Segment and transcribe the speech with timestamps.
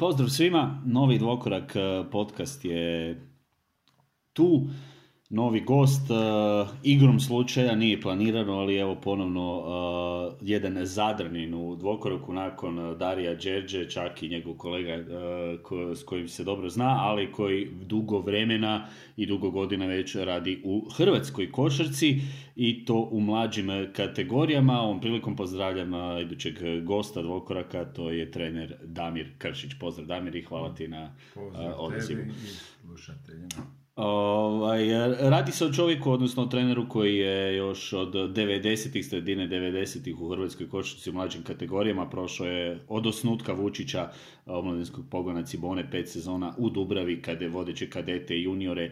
[0.00, 3.20] Pozdrav svima, novi dvokorak eh, podcast je
[4.32, 4.66] tu
[5.30, 12.32] novi gost, uh, igrom slučaja nije planirano, ali evo ponovno uh, jedan Zadranin u dvokoraku
[12.32, 15.04] nakon uh, Darija Đerđe, čak i njegov kolega
[15.62, 18.86] ko, s kojim se dobro zna, ali koji dugo vremena
[19.16, 22.20] i dugo godina već radi u hrvatskoj košarci
[22.56, 24.80] i to u mlađim kategorijama.
[24.80, 26.54] Ovom prilikom pozdravljam idućeg
[26.84, 29.72] gosta dvokoraka, to je trener Damir Kršić.
[29.80, 31.14] Pozdrav Damir i hvala ti na
[31.76, 32.20] odazivu.
[34.02, 34.88] Ovaj,
[35.20, 40.28] radi se o čovjeku, odnosno o treneru koji je još od 90-ih, sredine 90-ih u
[40.28, 42.10] Hrvatskoj košarci u mlađim kategorijama.
[42.10, 44.08] Prošao je od osnutka Vučića,
[44.46, 48.90] omladinskog pogona Cibone, pet sezona u Dubravi, kada je vodeće kadete i juniore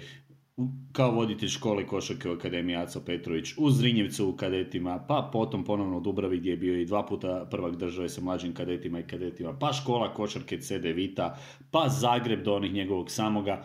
[0.93, 5.97] kao voditelj škole košarke u Akademiji Aco Petrović u Zrinjevcu u kadetima, pa potom ponovno
[5.97, 9.59] u Dubravi gdje je bio i dva puta prvak države sa mlađim kadetima i kadetima,
[9.59, 11.39] pa škola košarke CD Vita,
[11.71, 13.65] pa Zagreb do onih njegovog samoga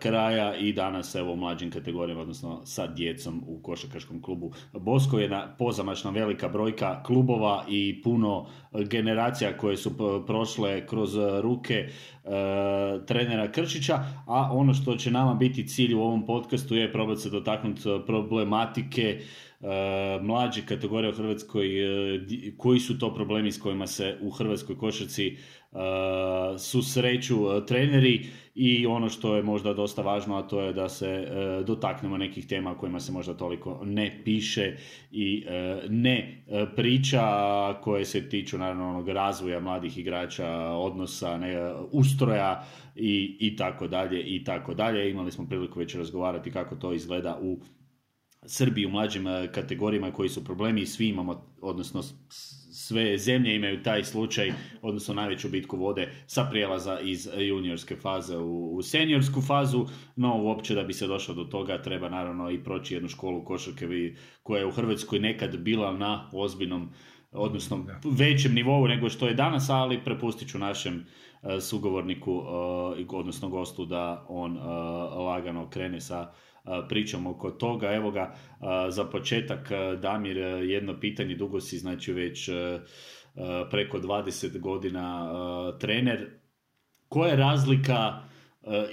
[0.00, 5.18] kraja i danas evo u mlađim kategorijama, odnosno sa djecom u košarkaškom klubu Bosko.
[5.18, 9.90] Jedna pozamačna velika brojka klubova i puno generacija koje su
[10.26, 11.88] prošle kroz ruke
[12.24, 12.30] uh,
[13.06, 17.30] trenera Kršića, a ono što će nama biti cilj u ovom podcastu je probati se
[17.30, 19.20] dotaknuti problematike
[19.60, 21.68] E, mlađe kategorije u Hrvatskoj,
[22.56, 25.36] koji su to problemi s kojima se u Hrvatskoj košarci
[26.58, 31.28] susreću treneri i ono što je možda dosta važno, a to je da se
[31.66, 34.76] dotaknemo nekih tema kojima se možda toliko ne piše
[35.10, 35.44] i
[35.88, 36.44] ne
[36.76, 37.24] priča,
[37.82, 42.64] koje se tiču naravno onog razvoja mladih igrača, odnosa, ne, ustroja
[42.96, 45.10] i, i tako dalje i tako dalje.
[45.10, 47.58] Imali smo priliku već razgovarati kako to izgleda u
[48.46, 52.02] Srbiji u mlađim e, kategorijama koji su problemi i svi imamo, odnosno
[52.78, 58.76] sve zemlje imaju taj slučaj, odnosno najveću bitku vode sa prijelaza iz juniorske faze u,
[58.76, 62.94] u seniorsku fazu, no uopće da bi se došlo do toga treba naravno i proći
[62.94, 63.86] jednu školu košarke
[64.42, 66.90] koja je u Hrvatskoj nekad bila na ozbiljnom,
[67.32, 71.06] odnosno većem nivou nego što je danas, ali prepustit ću našem
[71.42, 72.42] e, sugovorniku,
[72.98, 74.56] e, odnosno gostu da on
[75.26, 76.32] lagano krene sa
[76.88, 77.94] pričamo oko toga.
[77.94, 78.34] Evo ga,
[78.88, 79.70] za početak,
[80.02, 82.50] Damir, jedno pitanje, dugo si znači već
[83.70, 85.32] preko 20 godina
[85.80, 86.26] trener.
[87.08, 88.20] Koja je razlika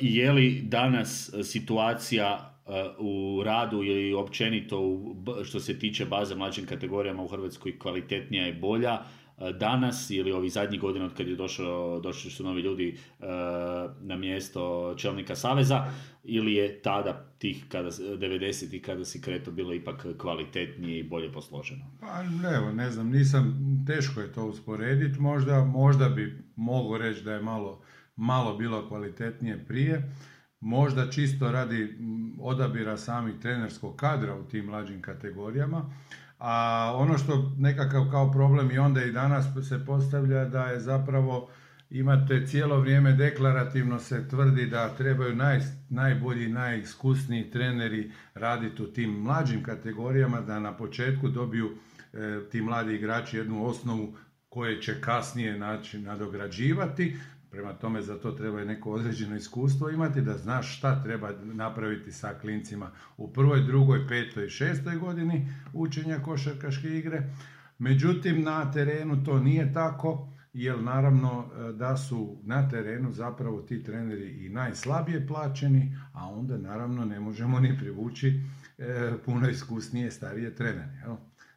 [0.01, 2.51] i je li danas situacija
[2.99, 4.99] u radu ili općenito
[5.43, 8.99] što se tiče baze mlađim kategorijama u Hrvatskoj kvalitetnija i bolja
[9.59, 12.97] danas ili ovih zadnjih godina od kad je došao, došli su novi ljudi
[14.01, 15.85] na mjesto čelnika Saveza
[16.23, 21.85] ili je tada tih kada, 90 kada si kreto bilo ipak kvalitetnije i bolje posloženo?
[21.99, 22.23] Pa
[22.57, 23.55] evo, ne znam, nisam,
[23.87, 27.81] teško je to usporediti, možda, možda bi mogu reći da je malo,
[28.15, 30.13] malo bilo kvalitetnije prije,
[30.59, 31.97] možda čisto radi
[32.39, 35.91] odabira samih trenerskog kadra u tim mlađim kategorijama,
[36.47, 41.49] a ono što nekakav kao problem i onda i danas se postavlja da je zapravo
[41.89, 49.09] imate cijelo vrijeme deklarativno se tvrdi da trebaju naj, najbolji, najiskusniji treneri raditi u tim
[49.09, 51.69] mlađim kategorijama, da na početku dobiju
[52.13, 54.13] e, ti mladi igrači jednu osnovu
[54.49, 57.15] koje će kasnije naći nadograđivati.
[57.55, 62.11] Prema tome za to treba i neko određeno iskustvo imati, da znaš šta treba napraviti
[62.11, 67.23] sa klincima u prvoj, drugoj, petoj i šestoj godini učenja košarkaške igre.
[67.79, 73.83] Međutim, na terenu to nije tako jer naravno e, da su na terenu zapravo ti
[73.83, 78.41] treneri i najslabije plaćeni, a onda naravno ne možemo ni privući
[78.77, 81.03] e, puno iskusnije starije trenere.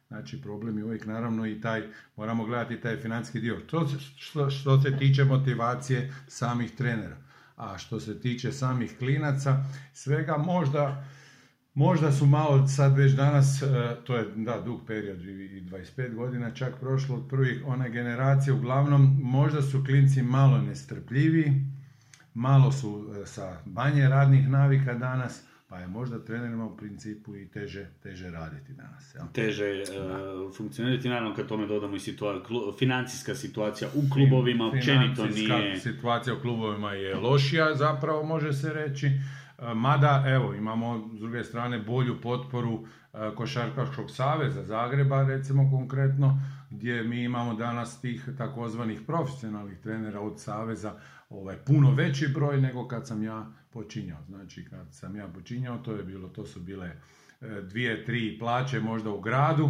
[0.09, 1.83] Znači problem je uvijek naravno i taj,
[2.15, 3.59] moramo gledati taj financijski dio.
[3.59, 3.87] To
[4.17, 7.17] što, što se tiče motivacije samih trenera.
[7.55, 11.05] A što se tiče samih klinaca, svega možda
[11.73, 13.65] Možda su malo sad već danas, e,
[14.03, 19.19] to je da dug period i 25 godina čak prošlo od prvih one generacije, uglavnom
[19.21, 21.65] možda su klinci malo nestrpljiviji,
[22.33, 27.47] malo su e, sa manje radnih navika danas, pa je možda trenerima u principu i
[27.47, 29.15] teže, teže raditi danas.
[29.15, 29.25] Jel?
[29.33, 35.79] Teže uh, funkcionirati, naravno kad tome dodamo i situa- financijska situacija u klubovima, općenito nije...
[35.79, 39.11] situacija u klubovima je lošija, zapravo može se reći.
[39.75, 47.03] Mada, evo, imamo s druge strane bolju potporu e, Košarkaškog saveza Zagreba, recimo konkretno, gdje
[47.03, 50.93] mi imamo danas tih takozvanih profesionalnih trenera od saveza
[51.29, 54.19] ovaj, puno veći broj nego kad sam ja počinjao.
[54.27, 58.79] Znači, kad sam ja počinjao, to je bilo, to su bile e, dvije, tri plaće
[58.79, 59.69] možda u gradu,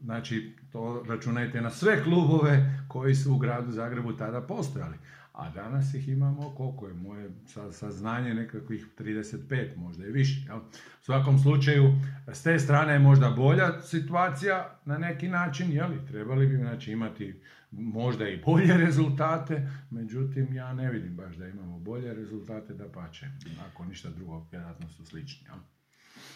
[0.00, 4.98] Znači, to računajte na sve klubove koji su u gradu Zagrebu tada postojali
[5.38, 7.30] a danas ih imamo koliko je moje
[7.72, 10.46] saznanje nekakvih 35 možda i više.
[10.46, 10.58] Jel?
[10.58, 11.92] U svakom slučaju
[12.32, 15.90] s te strane je možda bolja situacija na neki način, jel?
[16.08, 17.40] trebali bi znači, imati
[17.70, 23.26] možda i bolje rezultate, međutim ja ne vidim baš da imamo bolje rezultate da pače,
[23.70, 25.46] ako ništa drugo, vjerojatno su slični.
[25.46, 25.58] Jel?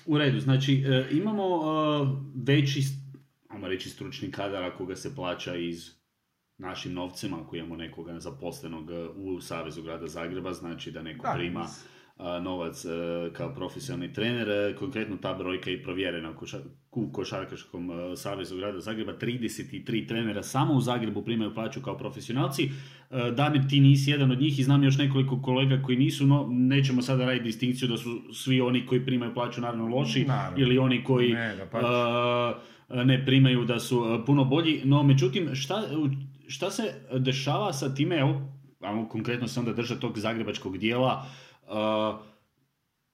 [0.07, 2.83] U redu, znači e, imamo e, veći,
[3.49, 5.91] ajmo reći stručni kadar ako ga se plaća iz
[6.59, 11.67] našim novcima, ako imamo nekoga zaposlenog e, u Savezu grada Zagreba, znači da neko prima
[12.43, 12.85] novac
[13.33, 14.77] kao profesionalni trener.
[14.79, 16.33] Konkretno ta brojka je provjerena
[16.91, 19.13] u Košarkaškom savezu grada Zagreba.
[19.13, 22.71] 33 trenera samo u Zagrebu primaju plaću kao profesionalci.
[23.37, 27.03] Damir, ti nisi jedan od njih i znam još nekoliko kolega koji nisu, no nećemo
[27.03, 30.27] sada raditi distinkciju da su svi oni koji primaju plaću naravno loši
[30.57, 31.57] ili oni koji ne,
[33.05, 34.81] ne primaju da su puno bolji.
[34.85, 35.83] No, međutim, šta,
[36.49, 36.83] šta se
[37.19, 38.53] dešava sa time, evo,
[39.09, 41.27] konkretno se onda drža tog zagrebačkog dijela,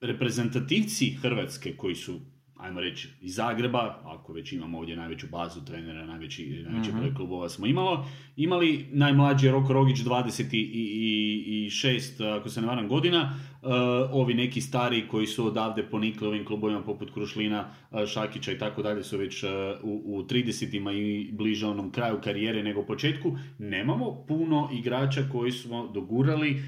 [0.01, 2.21] reprezentativci Hrvatske koji su
[2.59, 7.17] ajmo reći, iz Zagreba, ako već imamo ovdje najveću bazu trenera, najveći, najveći broj mhm.
[7.17, 8.07] klubova smo imalo,
[8.37, 13.71] imali najmlađi je Roko Rogić 26, ako se ne varam, godina, uh,
[14.13, 18.83] ovi neki stari koji su odavde ponikli ovim klubovima poput Krušlina, uh, Šakića i tako
[18.83, 19.51] dalje su već uh,
[19.83, 25.87] u, u 30-ima i bliže onom kraju karijere nego početku, nemamo puno igrača koji smo
[25.87, 26.63] dogurali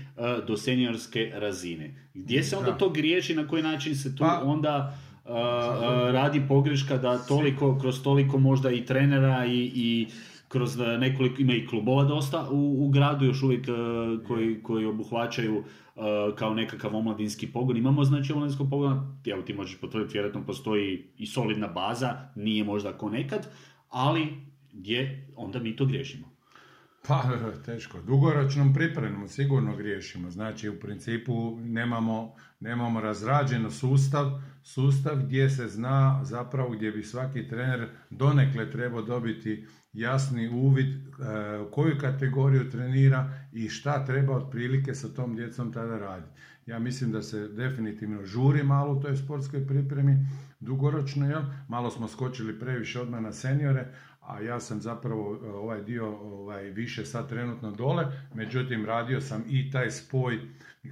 [0.46, 2.10] do seniorske razine.
[2.14, 4.98] Gdje se onda to griješi, na koji način se tu pa, onda
[6.12, 10.06] radi pogreška da toliko, kroz toliko možda i trenera i, i
[10.48, 13.66] kroz nekoliko, ima i klubova dosta u, u gradu još uvijek
[14.26, 15.64] koji, koji obuhvaćaju
[16.34, 17.76] kao nekakav omladinski pogon.
[17.76, 22.92] Imamo znači omladinskog pogona, evo ti možeš potvrditi, vjerojatno postoji i solidna baza, nije možda
[22.92, 23.46] ko nekad,
[23.88, 24.28] ali
[24.72, 26.29] gdje onda mi to griješimo?
[27.06, 27.22] Pa,
[27.66, 28.02] teško.
[28.02, 30.30] Dugoročnom pripremom sigurno griješimo.
[30.30, 37.48] Znači, u principu nemamo, nemamo razrađen sustav, sustav gdje se zna zapravo gdje bi svaki
[37.48, 41.00] trener donekle trebao dobiti jasni uvid e,
[41.70, 46.40] koju kategoriju trenira i šta treba otprilike sa tom djecom tada raditi.
[46.66, 50.26] Ja mislim da se definitivno žuri malo u toj sportskoj pripremi,
[50.60, 51.42] dugoročno, jel?
[51.68, 53.92] malo smo skočili previše odmah na seniore,
[54.32, 59.44] a ja sam zapravo e, ovaj dio ovaj, više sad trenutno dole, međutim radio sam
[59.48, 60.38] i taj spoj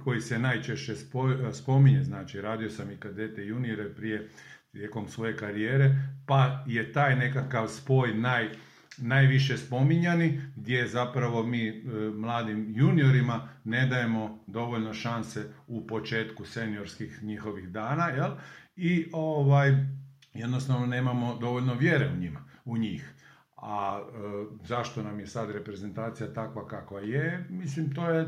[0.03, 4.29] koji se najčešće spoj, e, spominje, znači radio sam i kadete junire prije
[4.71, 5.95] tijekom svoje karijere,
[6.25, 8.49] pa je taj nekakav spoj naj,
[8.97, 11.73] najviše spominjani, gdje zapravo mi e,
[12.15, 18.31] mladim juniorima ne dajemo dovoljno šanse u početku seniorskih njihovih dana, jel?
[18.75, 19.85] I ovaj,
[20.33, 23.13] jednostavno nemamo dovoljno vjere u njima, u njih
[23.61, 28.27] a e, zašto nam je sad reprezentacija takva kakva je, mislim to je,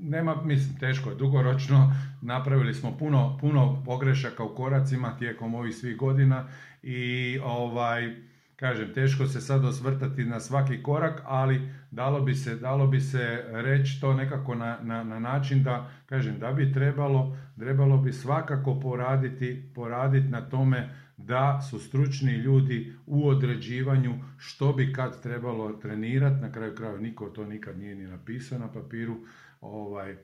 [0.00, 1.92] nema, mislim teško je, dugoročno.
[2.22, 6.48] Napravili smo puno, puno pogrešaka u koracima tijekom ovih svih godina
[6.82, 8.16] i ovaj,
[8.56, 13.44] kažem, teško se sad osvrtati na svaki korak, ali dalo bi se, dalo bi se
[13.52, 18.80] reći to nekako na, na, na način da, kažem, da bi trebalo, trebalo bi svakako
[18.80, 26.40] poraditi, poraditi na tome da su stručni ljudi u određivanju što bi kad trebalo trenirati,
[26.40, 29.16] na kraju krajeva niko to nikad nije ni napisao na papiru,
[29.60, 30.18] ovaj, e,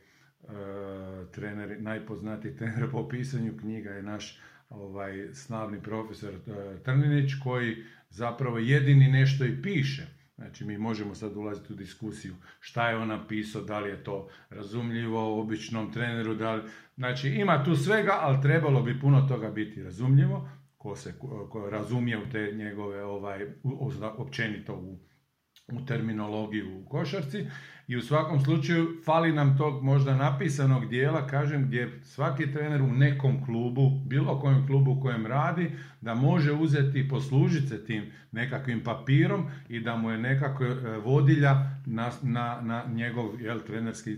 [1.33, 7.77] trener, najpoznatiji trener po pisanju knjiga je naš ovaj, slavni profesor e, Trninić koji
[8.11, 10.07] zapravo jedini nešto i piše.
[10.37, 14.29] Znači mi možemo sad ulaziti u diskusiju šta je on napisao, da li je to
[14.51, 16.63] razumljivo običnom treneru, da li...
[16.97, 20.49] Znači ima tu svega, ali trebalo bi puno toga biti razumljivo
[20.85, 21.19] ko se
[21.51, 23.47] ko razumije u te njegove ovaj,
[24.17, 24.99] općenito u,
[25.73, 27.47] u terminologiju u košarci
[27.89, 32.93] i u svakom slučaju fali nam tog možda napisanog dijela, kažem, gdje svaki trener u
[32.93, 38.13] nekom klubu, bilo kojem klubu u kojem radi, da može uzeti i poslužiti se tim
[38.33, 40.75] nekakvim papirom i da mu je nekako e,
[41.05, 41.55] vodilja
[41.87, 44.17] na, na, na njegov jel, trenerski, e,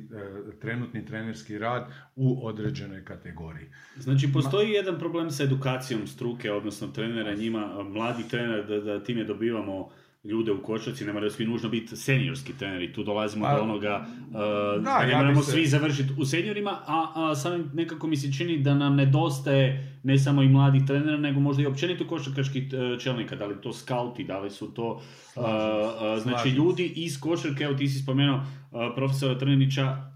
[0.61, 3.67] trenutni trenerski rad u određenoj kategoriji.
[3.97, 9.25] Znači, postoji jedan problem sa edukacijom struke, odnosno trenera njima, mladi trener, da, da time
[9.25, 9.91] dobivamo
[10.29, 14.07] ljude u košarci, ne moraju svi nužno biti seniorski treneri, tu dolazimo do pa, onoga,
[14.29, 18.59] uh, da, ne moramo svi završiti u seniorima, a, a samim nekako mi se čini
[18.59, 23.37] da nam nedostaje ne samo i mladih trenera, nego možda i općenito košarkaških e, čelnika,
[23.37, 25.03] da li to skauti, da li su to
[25.37, 25.43] uh,
[26.23, 28.41] znači ljudi iz košarke, evo ti si spomenuo
[28.95, 30.16] profesora Trninića,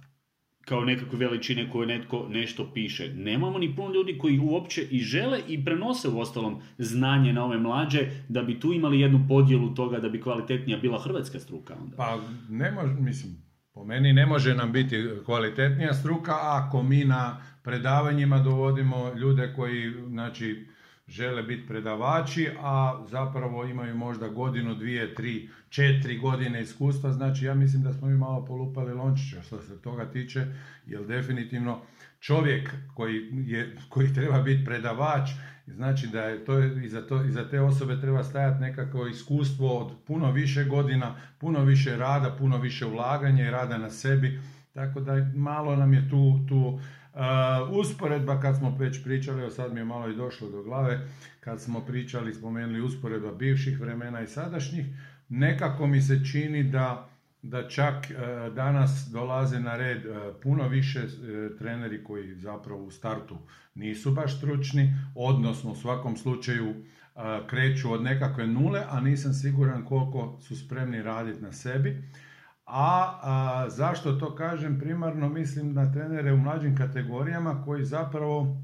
[0.64, 3.12] kao nekakve veličine koje netko nešto piše.
[3.14, 7.58] Nemamo ni puno ljudi koji uopće i žele i prenose u ostalom znanje na ove
[7.58, 11.96] mlađe da bi tu imali jednu podjelu toga da bi kvalitetnija bila hrvatska struka onda.
[11.96, 17.42] Pa ne može, mislim, Po meni ne može nam biti kvalitetnija struka ako mi na
[17.62, 20.66] predavanjima dovodimo ljude koji znači,
[21.10, 27.12] žele biti predavači, a zapravo imaju možda godinu, dvije, tri, četiri godine iskustva.
[27.12, 30.46] Znači ja mislim da smo mi malo polupali lončića što se toga tiče,
[30.86, 31.80] jer definitivno
[32.20, 35.30] čovjek koji, je, koji treba biti predavač,
[35.66, 40.32] znači da je to, iza, to, iza te osobe treba stajati nekako iskustvo od puno
[40.32, 44.40] više godina, puno više rada, puno više ulaganja i rada na sebi,
[44.74, 46.80] tako da malo nam je tu, tu
[47.14, 51.08] uh, usporedba kad smo već pričali, evo sad mi je malo i došlo do glave,
[51.40, 54.86] kad smo pričali, spomenuli usporedba bivših vremena i sadašnjih,
[55.28, 57.06] nekako mi se čini da
[57.42, 58.14] da čak e,
[58.54, 60.10] danas dolaze na red e,
[60.42, 61.00] puno više
[61.58, 63.38] treneri koji zapravo u startu
[63.74, 66.74] nisu baš stručni, odnosno u svakom slučaju
[67.46, 72.02] kreću od nekakve nule, a nisam siguran koliko su spremni raditi na sebi.
[72.72, 74.78] A, zašto to kažem?
[74.78, 78.62] Primarno mislim na trenere u mlađim kategorijama koji zapravo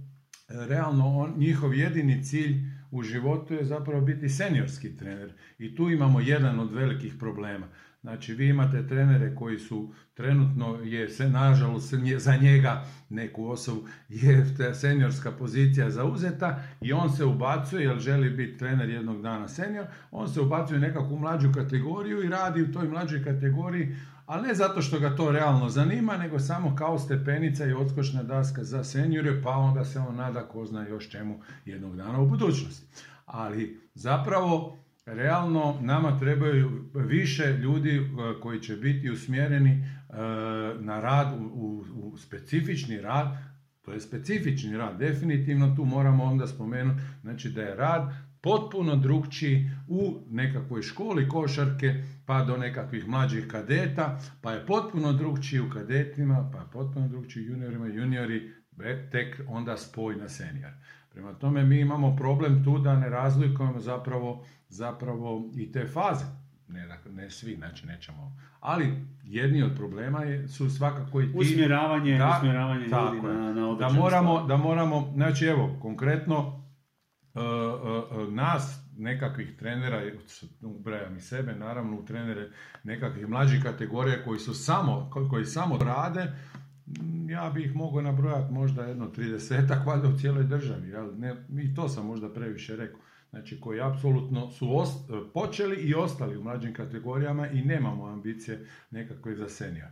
[0.49, 2.57] realno njihov jedini cilj
[2.91, 5.33] u životu je zapravo biti seniorski trener.
[5.59, 7.67] I tu imamo jedan od velikih problema.
[8.07, 14.47] Znači vi imate trenere koji su trenutno je se nažalost za njega neku osobu je
[14.75, 20.29] seniorska pozicija zauzeta i on se ubacuje jer želi biti trener jednog dana senior, on
[20.29, 23.97] se ubacuje nekakvu mlađu kategoriju i radi u toj mlađoj kategoriji,
[24.27, 28.65] ali ne zato što ga to realno zanima, nego samo kao stepenica i odskočna daska
[28.65, 32.87] za seniore, pa onda se on nada ko zna još čemu jednog dana u budućnosti.
[33.27, 38.03] Ali zapravo realno nama trebaju više ljudi e,
[38.41, 39.85] koji će biti usmjereni e,
[40.81, 43.37] na rad, u, u specifični rad,
[43.83, 49.71] to je specifični rad, definitivno tu moramo onda spomenuti, znači da je rad potpuno drugčiji
[49.89, 56.51] u nekakvoj školi košarke, pa do nekakvih mlađih kadeta, pa je potpuno drugčiji u kadetima,
[56.53, 58.53] pa je potpuno drugčiji juniorima, juniori,
[59.11, 60.73] tek onda spoj na senior.
[61.13, 66.25] Prema tome mi imamo problem tu da ne razlikujemo zapravo, zapravo i te faze.
[66.69, 68.37] Ne, ne svi, znači nećemo.
[68.61, 68.93] Ali
[69.25, 71.39] jedni od problema je, su svakako i ti...
[71.39, 76.67] Usmjeravanje, da, usmjeravanje ljudi na, na da moramo, da moramo, znači evo, konkretno
[77.35, 77.43] uh,
[78.23, 80.03] uh, nas, nekakvih trenera,
[80.63, 82.51] ubrajam i sebe, naravno u trenere
[82.85, 86.33] nekakvih mlađih kategorija koji su samo, koji samo rade,
[87.29, 90.89] ja bih ih mogao nabrojati možda jedno 30 valjda u cijeloj državi.
[90.89, 91.19] Jel?
[91.19, 93.01] Ne, I to sam možda previše rekao.
[93.37, 94.85] Znači koji apsolutno su
[95.35, 99.89] počeli i ostali u mlađim kategorijama i nemamo ambicije nekakve za senior.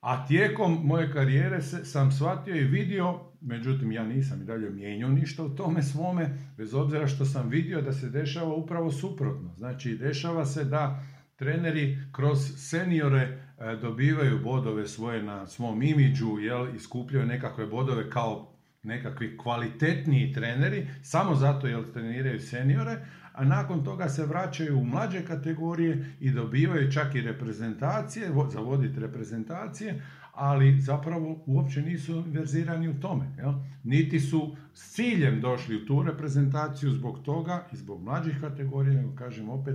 [0.00, 5.44] A tijekom moje karijere sam shvatio i vidio, međutim ja nisam i dalje mijenjao ništa
[5.44, 9.54] u tome svome, bez obzira što sam vidio da se dešava upravo suprotno.
[9.56, 11.02] Znači dešava se da
[11.36, 18.59] treneri kroz seniore e, dobivaju bodove svoje na svom imidžu, jel, iskupljaju nekakve bodove kao
[18.82, 22.96] nekakvi kvalitetniji treneri, samo zato jer treniraju seniore,
[23.32, 29.00] a nakon toga se vraćaju u mlađe kategorije i dobivaju čak i reprezentacije, za voditi
[29.00, 33.34] reprezentacije, ali zapravo uopće nisu verzirani u tome.
[33.38, 33.52] Jel?
[33.84, 39.14] Niti su s ciljem došli u tu reprezentaciju zbog toga i zbog mlađih kategorija, nego
[39.14, 39.74] kažem opet,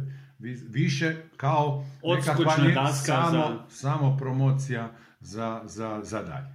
[0.69, 6.54] više kao nekakva samo, samo promocija za, za, za dalje.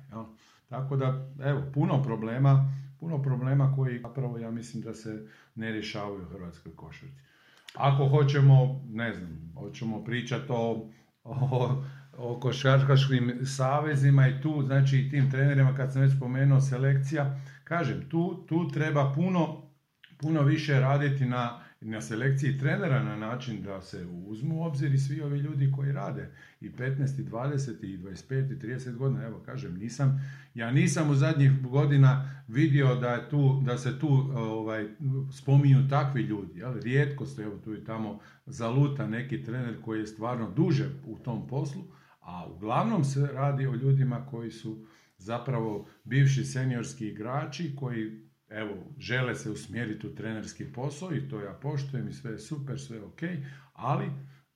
[0.70, 6.22] Tako da, evo, puno problema, puno problema koji zapravo ja mislim da se ne rješavaju
[6.22, 7.14] u Hrvatskoj košarci.
[7.74, 10.88] Ako hoćemo, ne znam, hoćemo pričati o,
[11.24, 11.82] o,
[12.18, 18.08] o košarkaškim savezima i tu, znači i tim trenerima, kad sam već spomenuo selekcija, kažem,
[18.08, 19.62] tu, tu treba puno,
[20.18, 24.98] puno više raditi na na selekciji trenera na način da se uzmu u obzir i
[24.98, 29.42] svi ovi ljudi koji rade i 15 i 20 i 25 i 30 godina, evo
[29.46, 34.88] kažem, nisam, ja nisam u zadnjih godina vidio da, je tu, da se tu ovaj,
[35.32, 36.80] spominju takvi ljudi, jel?
[36.80, 41.48] rijetko ste, evo tu i tamo zaluta neki trener koji je stvarno duže u tom
[41.48, 41.82] poslu,
[42.20, 44.86] a uglavnom se radi o ljudima koji su
[45.18, 51.52] zapravo bivši seniorski igrači koji evo, žele se usmjeriti u trenerski posao i to ja
[51.52, 53.22] poštujem i sve je super, sve je ok,
[53.72, 54.10] ali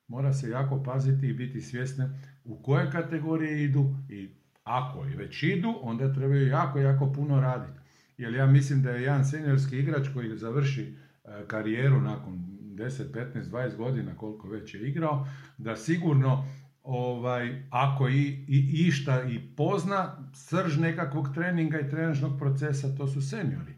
[0.09, 2.11] mora se jako paziti i biti svjesne
[2.45, 4.29] u koje kategorije idu i
[4.65, 7.79] ako i već idu, onda trebaju jako, jako puno raditi.
[8.19, 13.51] Jer ja mislim da je jedan seniorski igrač koji završi e, karijeru nakon 10, 15,
[13.51, 16.47] 20 godina koliko već je igrao, da sigurno
[16.83, 23.23] ovaj, ako i, i išta i pozna srž nekakvog treninga i trenažnog procesa, to su
[23.23, 23.75] seniori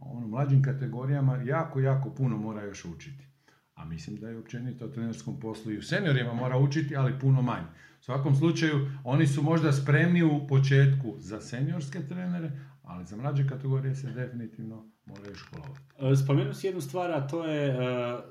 [0.00, 3.24] ono, mlađim kategorijama jako, jako puno mora još učiti.
[3.74, 7.42] A mislim da je općenito o trenerskom poslu i u seniorima mora učiti, ali puno
[7.42, 7.66] manje.
[8.00, 12.50] U svakom slučaju, oni su možda spremni u početku za seniorske trenere,
[12.82, 15.80] ali za mlađe kategorije se definitivno moraju školovati.
[15.98, 17.76] E, spomenuo si jednu stvar, a to je e,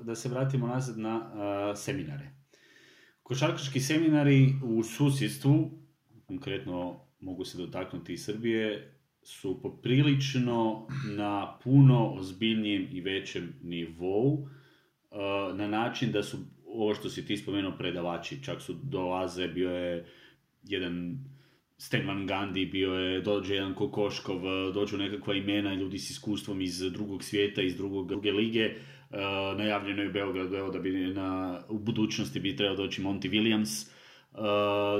[0.02, 1.30] da se vratimo nazad na
[1.72, 2.30] e, seminare.
[3.22, 5.70] Košarkaški seminari u susjedstvu,
[6.26, 10.86] konkretno mogu se dotaknuti i Srbije, su poprilično
[11.16, 14.48] na puno ozbiljnijem i većem nivou,
[15.54, 20.06] na način da su, ovo što si ti spomenuo, predavači, čak su dolaze, bio je
[20.62, 21.18] jedan
[21.78, 24.40] Stenman Gandhi, bio je, dođe jedan Kokoškov,
[24.74, 29.16] dođu nekakva imena, ljudi s iskustvom iz drugog svijeta, iz drugog, druge lige, uh,
[29.58, 33.90] najavljeno je Beograd, evo da bi na, u budućnosti bi trebao doći Monty Williams,
[34.32, 34.38] Uh,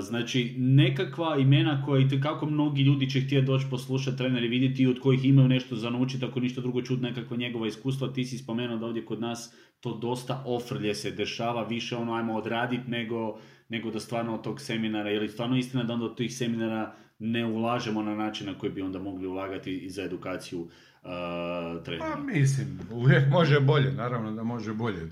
[0.00, 4.86] znači, nekakva imena koja i kako mnogi ljudi će htjeti doći poslušati treneri vidjeti i
[4.86, 8.12] od kojih imaju nešto za naučiti, ako ništa drugo čuti nekakva njegova iskustva.
[8.12, 12.34] Ti si spomenuo da ovdje kod nas to dosta ofrlje se dešava, više ono ajmo
[12.34, 16.36] odraditi nego, nego da stvarno od tog seminara, ili stvarno istina da onda od tih
[16.36, 20.68] seminara ne ulažemo na način na koji bi onda mogli ulagati i za edukaciju
[21.02, 22.16] uh, trenera?
[22.16, 25.10] Pa mislim, uvijek može bolje, naravno da može bolje.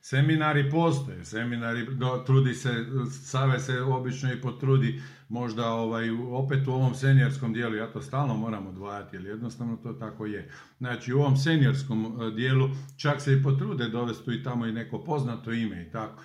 [0.00, 2.86] Seminari postoje, seminari do, trudi se,
[3.24, 8.34] Save se obično i potrudi možda ovaj, opet u ovom seniorskom dijelu, ja to stalno
[8.34, 10.50] moram odvajati, jer jednostavno to tako je.
[10.78, 14.72] Znači u ovom seniorskom e, dijelu čak se i potrude dovesti tu i tamo i
[14.72, 16.22] neko poznato ime i tako.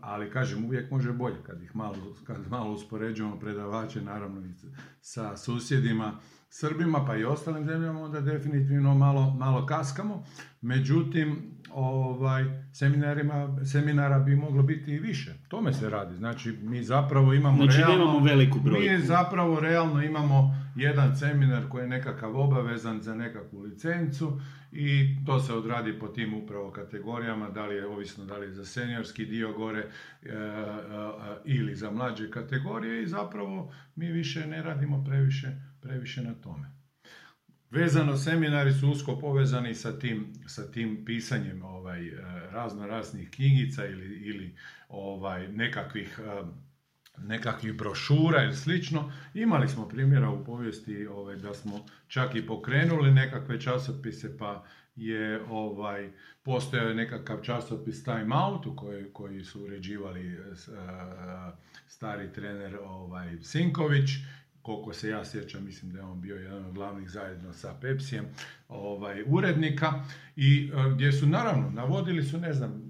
[0.00, 4.54] ali kažem, uvijek može bolje kad ih malo, kad malo uspoređujemo predavače, naravno i
[5.00, 6.12] sa susjedima,
[6.48, 10.24] Srbima pa i ostalim zemljama, onda definitivno malo, malo kaskamo.
[10.60, 15.34] Međutim, ovaj, seminarima, seminara bi moglo biti i više.
[15.48, 16.16] Tome se radi.
[16.16, 17.94] Znači, mi zapravo imamo znači, realno...
[17.94, 18.82] Imamo veliku brojku.
[18.82, 24.40] Mi zapravo realno imamo jedan seminar koji je nekakav obavezan za nekakvu licencu
[24.72, 28.52] i to se odradi po tim upravo kategorijama, da li je ovisno da li je
[28.52, 30.32] za seniorski dio gore e, e,
[31.44, 35.48] ili za mlađe kategorije i zapravo mi više ne radimo previše,
[35.86, 36.76] previše na tome.
[37.70, 42.12] Vezano seminari su usko povezani sa tim, sa tim pisanjem ovaj, e,
[42.50, 44.54] razno raznih knjigica ili, ili
[44.88, 46.42] ovaj, nekakvih, e,
[47.18, 49.12] nekakvih brošura ili slično.
[49.34, 54.64] Imali smo primjera u povijesti ovaj, da smo čak i pokrenuli nekakve časopise pa
[54.96, 56.10] je ovaj,
[56.42, 60.56] postojao nekakav časopis Time Out u koji, koji su uređivali uh,
[61.86, 64.10] stari trener ovaj, Sinković
[64.66, 68.24] koliko se ja sjećam, mislim da je on bio jedan od glavnih zajedno sa Pepsijem,
[68.68, 69.92] ovaj, urednika,
[70.36, 72.82] i e, gdje su naravno navodili su, ne znam,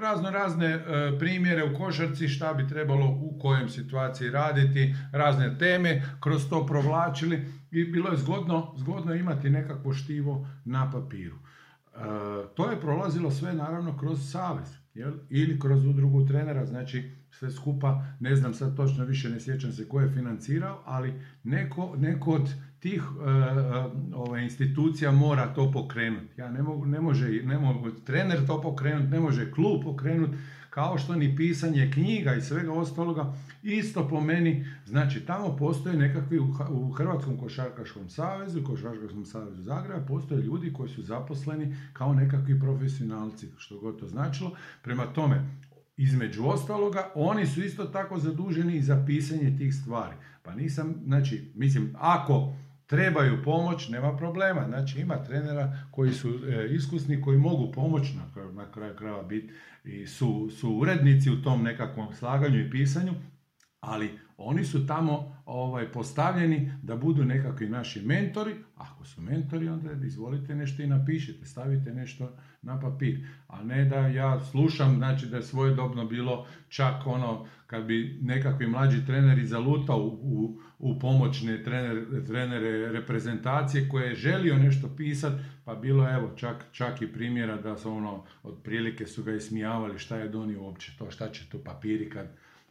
[0.00, 0.80] razno razne e,
[1.18, 7.44] primjere u košarci šta bi trebalo u kojem situaciji raditi, razne teme, kroz to provlačili
[7.70, 11.36] i bilo je zgodno, zgodno imati nekakvo štivo na papiru.
[11.36, 11.98] E,
[12.54, 15.12] to je prolazilo sve naravno kroz savez jel?
[15.30, 19.88] ili kroz udrugu trenera, znači sve skupa, ne znam sad točno više, ne sjećam se
[19.88, 21.14] ko je financirao, ali
[21.44, 26.40] neko, neko od tih uh, institucija mora to pokrenuti.
[26.40, 30.36] Ja ne mogu, ne može, ne mogu trener to pokrenuti, ne može klub pokrenuti,
[30.70, 36.38] kao što ni pisanje knjiga i svega ostaloga, isto po meni, znači tamo postoje nekakvi
[36.70, 43.48] u Hrvatskom košarkaškom savezu Košarkaškom savezu Zagreba, postoje ljudi koji su zaposleni kao nekakvi profesionalci,
[43.56, 44.50] što god to značilo.
[44.82, 45.44] Prema tome,
[45.96, 50.14] između ostaloga, oni su isto tako zaduženi za pisanje tih stvari.
[50.42, 54.64] Pa nisam, znači, mislim, ako trebaju pomoć, nema problema.
[54.68, 59.52] Znači, ima trenera koji su e, iskusni, koji mogu pomoć, na, na kraju krajeva biti
[59.84, 63.12] i su, su urednici u tom nekakvom slaganju i pisanju,
[63.82, 68.54] ali oni su tamo ovaj, postavljeni da budu nekakvi naši mentori.
[68.76, 73.26] Ako su mentori, onda izvolite nešto i napišite, stavite nešto na papir.
[73.48, 78.66] A ne da ja slušam, znači da je svojedobno bilo čak ono, kad bi nekakvi
[78.66, 85.42] mlađi treneri zalutao u, u, u pomoćne trener, trenere reprezentacije koje je želio nešto pisati,
[85.64, 90.16] pa bilo evo čak, čak i primjera da su ono, otprilike su ga ismijavali šta
[90.16, 92.26] je donio uopće to, šta će tu papiri kad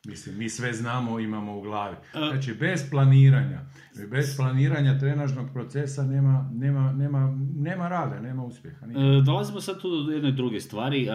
[0.05, 1.95] Mislim, mi sve znamo, imamo u glavi.
[2.11, 3.65] Znači, bez planiranja,
[4.11, 8.85] bez planiranja trenažnog procesa nema, nema, nema, nema rada, nema uspjeha.
[8.85, 11.09] E, dolazimo sad tu do jedne druge stvari.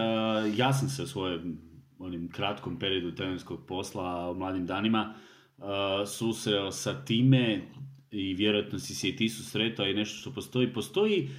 [0.55, 1.57] Ja sam se u svojem
[1.99, 5.13] onim kratkom periodu trenerskog posla u mladim danima
[6.07, 7.61] susreo sa time
[8.11, 10.73] i vjerojatno si se i ti susretao i nešto što postoji.
[10.73, 11.29] Postoji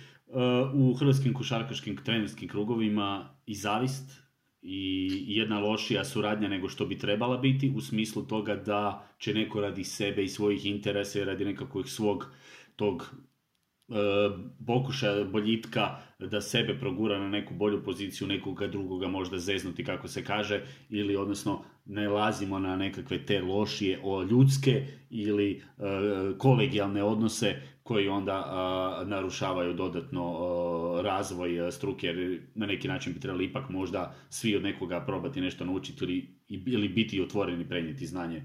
[0.74, 4.27] u hrvatskim košarkaškim trenerskim krugovima i zavist
[4.62, 9.60] i jedna lošija suradnja nego što bi trebala biti u smislu toga da će neko
[9.60, 12.26] radi sebe i svojih interesa i radi nekakvog svog
[12.76, 13.14] tog
[14.66, 20.24] pokušaja boljitka da sebe progura na neku bolju poziciju, nekoga drugoga možda zeznuti kako se
[20.24, 25.62] kaže, ili odnosno ne lazimo na nekakve te lošije o ljudske ili
[26.38, 30.22] kolegijalne odnose koji onda narušavaju dodatno
[31.04, 35.64] razvoj struke, jer na neki način bi trebali ipak možda svi od nekoga probati nešto
[35.64, 36.28] naučiti ili,
[36.66, 38.42] ili biti otvoreni prenijeti znanje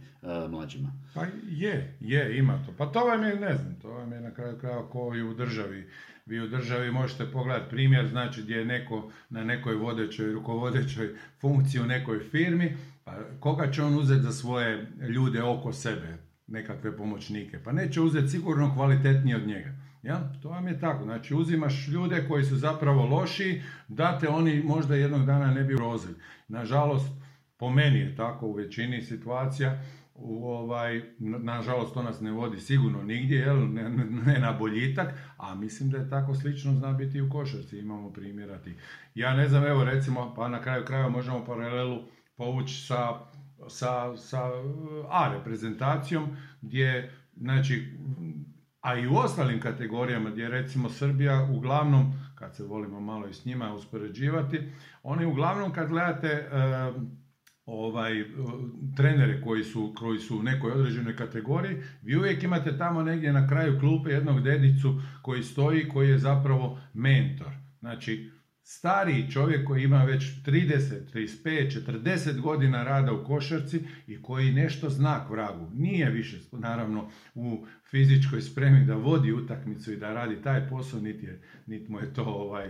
[0.50, 0.92] mlađima.
[1.14, 2.74] Pa je, je, ima to.
[2.78, 5.34] Pa to vam je, ne znam, to vam je na kraju krajeva ko i u
[5.34, 5.90] državi.
[6.26, 11.82] Vi u državi možete pogledati primjer, znači gdje je neko na nekoj vodećoj, rukovodećoj funkciji
[11.82, 16.18] u nekoj firmi, pa koga će on uzeti za svoje ljude oko sebe?
[16.48, 17.64] Nekakve pomoćnike.
[17.64, 19.70] Pa neće uzeti sigurno kvalitetnije od njega.
[20.04, 20.34] Ja?
[20.42, 21.04] To vam je tako.
[21.04, 25.76] Znači uzimaš ljude koji su zapravo loši, da te oni možda jednog dana ne bi
[25.76, 26.16] urozili.
[26.48, 27.08] Nažalost,
[27.58, 29.82] po meni je tako u većini situacija,
[30.16, 33.74] u ovaj, nažalost to nas ne vodi sigurno nigdje, jel?
[33.74, 33.90] Ne,
[34.26, 38.14] ne, na boljitak, a mislim da je tako slično zna biti i u košarci, imamo
[38.14, 38.60] primjera
[39.16, 42.04] Ja ne znam, evo recimo, pa na kraju krajeva možemo paralelu
[42.36, 43.20] povući sa
[43.68, 44.52] sa, sa
[45.10, 47.98] A reprezentacijom gdje, znači,
[48.82, 53.46] a i u ostalim kategorijama gdje recimo Srbija uglavnom, kad se volimo malo i s
[53.46, 54.60] njima uspoređivati,
[55.04, 56.50] oni uglavnom kad gledate
[57.66, 58.26] ovaj,
[58.98, 63.48] trenere koji su, koji su u nekoj određenoj kategoriji, vi uvijek imate tamo negdje na
[63.48, 67.52] kraju klupe jednog dedicu koji stoji, koji je zapravo mentor.
[67.80, 68.32] Znači,
[68.64, 74.90] stariji čovjek koji ima već 30, 35, 40 godina rada u košarci i koji nešto
[74.90, 75.70] zna vragu.
[75.74, 81.26] Nije više, naravno, u fizičkoj spremi da vodi utakmicu i da radi taj posao, niti,
[81.26, 82.70] je, niti mu je to ovaj,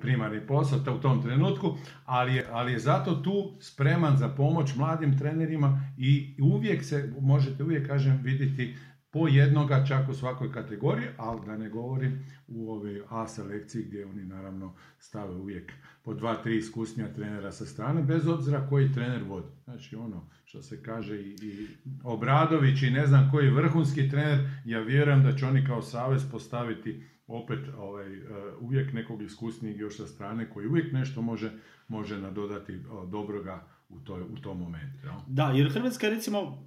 [0.00, 5.18] primarni posao u tom trenutku, ali je, ali je zato tu spreman za pomoć mladim
[5.18, 8.76] trenerima i uvijek se, možete uvijek, kažem, vidjeti
[9.16, 14.06] po jednoga čak u svakoj kategoriji, ali da ne govorim u ovoj A selekciji gdje
[14.06, 15.72] oni naravno stave uvijek
[16.04, 19.46] po dva, tri iskusnija trenera sa strane, bez obzira koji trener vodi.
[19.64, 21.66] Znači ono što se kaže i, i
[22.04, 27.02] Obradović i ne znam koji vrhunski trener, ja vjerujem da će oni kao savez postaviti
[27.26, 28.26] opet ovaj, uh,
[28.60, 31.50] uvijek nekog iskusnijeg još sa strane koji uvijek nešto može,
[31.88, 35.08] može nadodati dobroga u, toj, u tom momentu.
[35.26, 36.66] Da, jer Hrvatska recimo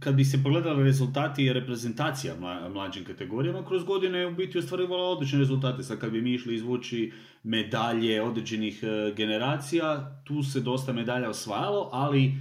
[0.00, 2.34] kad bi se pogledali rezultati i reprezentacija
[2.72, 5.82] mlađim kategorijama, kroz godine je u biti ostvarivala odlične rezultate.
[5.82, 11.90] Sad kad bi mi išli izvući medalje određenih e, generacija, tu se dosta medalja osvajalo,
[11.92, 12.34] ali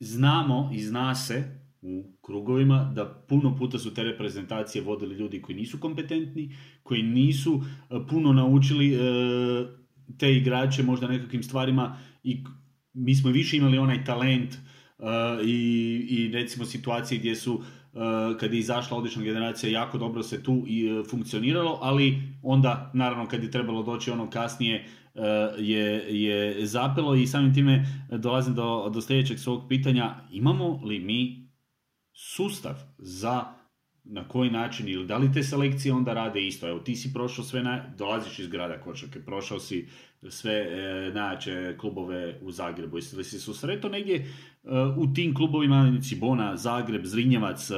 [0.00, 5.56] znamo i zna se u krugovima da puno puta su te reprezentacije vodili ljudi koji
[5.56, 8.98] nisu kompetentni, koji nisu e, puno naučili e,
[10.18, 12.44] te igrače možda nekakvim stvarima i
[12.92, 14.56] mi smo više imali onaj talent
[15.44, 18.00] i, i recimo situacije gdje su uh,
[18.40, 23.28] kad je izašla odlična generacija jako dobro se tu i uh, funkcioniralo, ali onda naravno
[23.28, 24.86] kad je trebalo doći ono kasnije
[25.58, 31.48] je, je zapelo i samim time dolazim do, do sljedećeg svog pitanja, imamo li mi
[32.12, 33.59] sustav za
[34.04, 36.68] na koji način ili da li te selekcije onda rade isto.
[36.68, 39.88] Evo ti si prošao sve, na, dolaziš iz grada Košake, prošao si
[40.28, 42.96] sve e, najjače klubove u Zagrebu.
[42.96, 44.26] Jesi li si susretao negdje e,
[44.96, 47.74] u tim klubovima Cibona, Zagreb, Zrinjevac, e,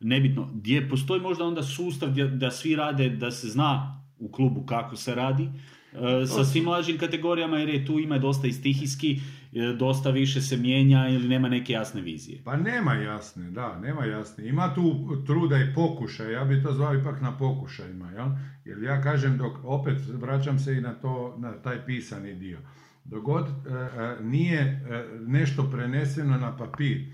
[0.00, 4.96] nebitno, gdje postoji možda onda sustav da svi rade, da se zna u klubu kako
[4.96, 5.48] se radi,
[6.36, 9.20] sa svim mlađim kategorijama jer je tu ima dosta i stihijski
[9.54, 12.40] E, dosta više se mijenja ili nema neke jasne vizije?
[12.44, 14.48] Pa nema jasne, da, nema jasne.
[14.48, 18.26] Ima tu truda i pokušaj, ja bi to zvao ipak na pokušajima, jel?
[18.64, 22.58] Jer ja kažem dok, opet vraćam se i na to, na taj pisani dio.
[23.04, 24.86] Dok god e, e, nije
[25.26, 27.06] nešto preneseno na papir,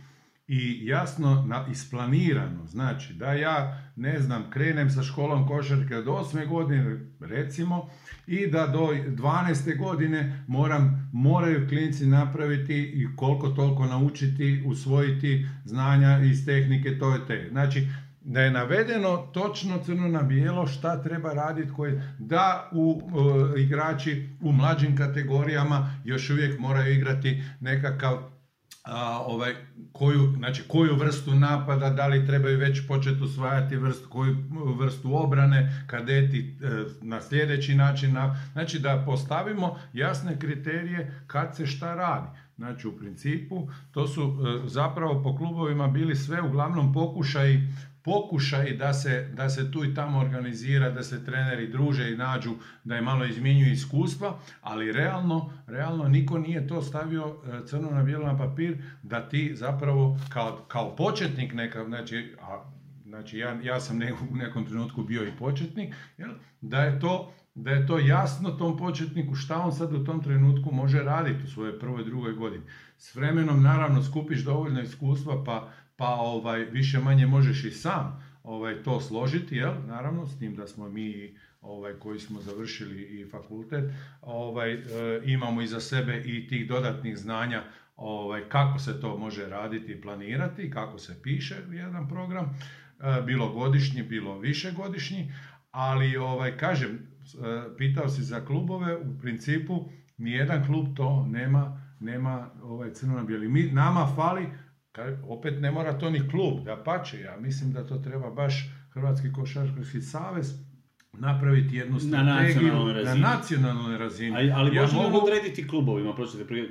[0.52, 2.66] i jasno na, isplanirano.
[2.66, 6.48] Znači da ja, ne znam, krenem sa školom košarke od 8.
[6.48, 7.88] godine, recimo,
[8.26, 9.78] i da do 12.
[9.78, 17.26] godine moram, moraju klinci napraviti i koliko toliko naučiti, usvojiti znanja iz tehnike, to je
[17.26, 17.48] te.
[17.50, 17.88] Znači,
[18.20, 23.02] da je navedeno točno crno na bijelo šta treba raditi, koje, da u
[23.58, 28.39] igrači u mlađim kategorijama još uvijek moraju igrati nekakav
[28.82, 29.54] a, ovaj,
[29.92, 34.36] koju, znači, koju vrstu napada, da li trebaju već početi usvajati vrstu, koju
[34.78, 36.68] vrstu obrane, kadeti e,
[37.02, 38.12] na sljedeći način.
[38.12, 42.28] Na, znači da postavimo jasne kriterije kad se šta radi.
[42.56, 47.60] Znači u principu to su e, zapravo po klubovima bili sve uglavnom pokušaj
[48.04, 52.50] pokušaj da se, da se tu i tamo organizira, da se treneri druže i nađu,
[52.84, 58.02] da je malo izmjenjuju iskustva, ali realno, realno niko nije to stavio e, crno na
[58.02, 62.64] bijelo na papir da ti zapravo kao, kao početnik neka, znači, a
[63.04, 64.00] znači ja, ja sam
[64.32, 66.30] u nekom trenutku bio i početnik, jel?
[66.60, 70.72] da je to da je to jasno tom početniku šta on sad u tom trenutku
[70.72, 72.64] može raditi u svojoj prvoj, drugoj godini.
[72.98, 75.68] S vremenom naravno skupiš dovoljno iskustva pa,
[76.00, 79.72] pa ovaj, više manje možeš i sam ovaj, to složiti, jel?
[79.86, 83.84] naravno s tim da smo mi ovaj, koji smo završili i fakultet,
[84.22, 84.80] ovaj, e,
[85.24, 87.62] imamo iza sebe i tih dodatnih znanja
[87.96, 93.52] ovaj, kako se to može raditi i planirati, kako se piše jedan program, e, bilo
[93.52, 95.32] godišnji, bilo višegodišnji,
[95.70, 96.98] ali ovaj, kažem, e,
[97.78, 103.48] pitao si za klubove, u principu nijedan klub to nema, nema ovaj, crno na bijeli.
[103.48, 104.46] Mi, nama fali,
[105.29, 109.33] opet ne mora to ni klub, da pače, ja mislim da to treba baš Hrvatski
[109.33, 110.70] košarkaški savez
[111.12, 112.72] napraviti jednu strategiju
[113.05, 114.37] na nacionalnoj razini.
[114.37, 115.26] Ali, ali ja možemo mogu...
[115.26, 116.14] odrediti klubovima,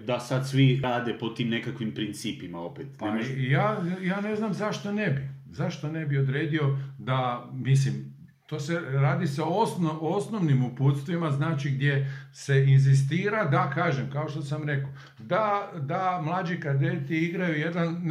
[0.06, 2.88] da sad svi rade po tim nekakvim principima opet.
[3.00, 5.30] Pa ja, ja ne znam zašto ne bi.
[5.52, 8.09] Zašto ne bi odredio da, mislim,
[8.50, 9.66] to se radi se o,
[10.02, 16.60] osnovnim uputstvima, znači gdje se inzistira da, kažem, kao što sam rekao, da, da mlađi
[16.60, 18.02] kadeti igraju jedan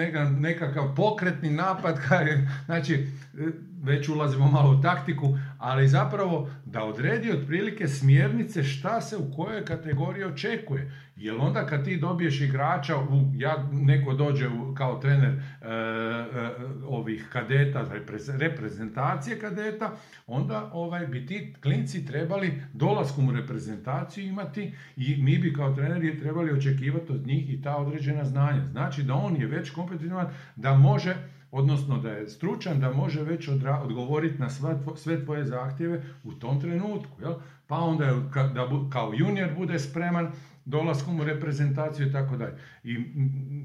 [0.41, 1.99] nekakav pokretni napad,
[2.67, 3.07] znači
[3.83, 9.65] već ulazimo malo u taktiku, ali zapravo da odredi otprilike smjernice šta se u kojoj
[9.65, 10.93] kategoriji očekuje.
[11.17, 16.51] Jer onda kad ti dobiješ igrača, u, ja, neko dođe u, kao trener e, e,
[16.87, 17.85] ovih kadeta,
[18.39, 19.91] reprezentacije kadeta,
[20.27, 26.19] onda ovaj, bi ti klinci trebali dolaskom u reprezentaciju imati i mi bi kao treneri
[26.19, 28.65] trebali očekivati od njih i ta određena znanja.
[28.65, 31.17] Znači da on je već kompetitivan, da može
[31.51, 33.49] odnosno da je stručan, da može već
[33.83, 34.49] odgovoriti na
[34.97, 37.21] sve tvoje zahtjeve u tom trenutku.
[37.21, 37.35] Jel?
[37.67, 40.33] Pa onda da kao junior bude spreman
[40.65, 42.59] dolaskom u reprezentaciju i tako dalje.
[42.85, 42.97] I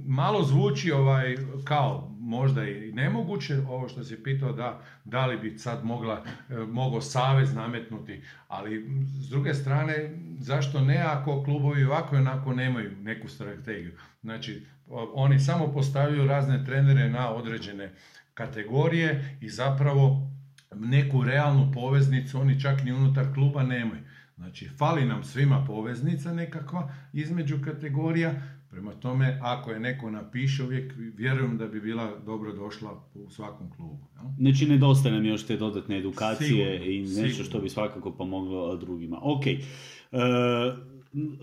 [0.07, 5.57] malo zvuči ovaj kao možda i nemoguće, ovo što si pitao da, da li bi
[5.57, 8.89] sad mogla, e, mogao savez nametnuti, ali
[9.21, 13.91] s druge strane zašto ne ako klubovi ovako i onako nemaju neku strategiju.
[14.21, 14.65] Znači
[15.13, 17.93] oni samo postavljaju razne trenere na određene
[18.33, 20.27] kategorije i zapravo
[20.75, 24.01] neku realnu poveznicu oni čak ni unutar kluba nemaju.
[24.35, 28.33] Znači, fali nam svima poveznica nekakva između kategorija,
[28.69, 33.71] prema tome, ako je neko napiše, uvijek vjerujem da bi bila dobro došla u svakom
[33.71, 34.07] klubu.
[34.15, 34.21] Ja?
[34.37, 39.19] Znači, nedostaje nam još te dodatne edukacije i nešto što bi svakako pomoglo drugima.
[39.21, 39.57] Ok, e,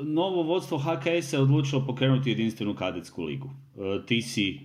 [0.04, 3.50] novo vodstvo HKS je odlučilo pokrenuti jedinstvenu kadetsku ligu.
[3.50, 4.58] E, ti si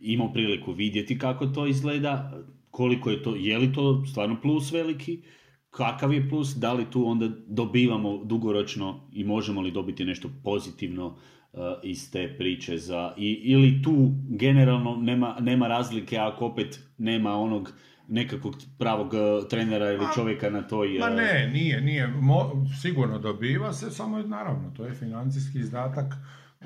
[0.00, 5.22] imao priliku vidjeti kako to izgleda, koliko je to, je li to stvarno plus veliki,
[5.70, 11.06] kakav je plus, da li tu onda dobivamo dugoročno i možemo li dobiti nešto pozitivno
[11.06, 17.72] uh, iz te priče za, ili tu generalno nema, nema razlike ako opet nema onog
[18.10, 20.88] nekakvog pravog uh, trenera ili čovjeka na toj...
[20.98, 25.58] Ma uh, ne, nije, nije, Mo, sigurno dobiva se, samo je naravno, to je financijski
[25.58, 26.14] izdatak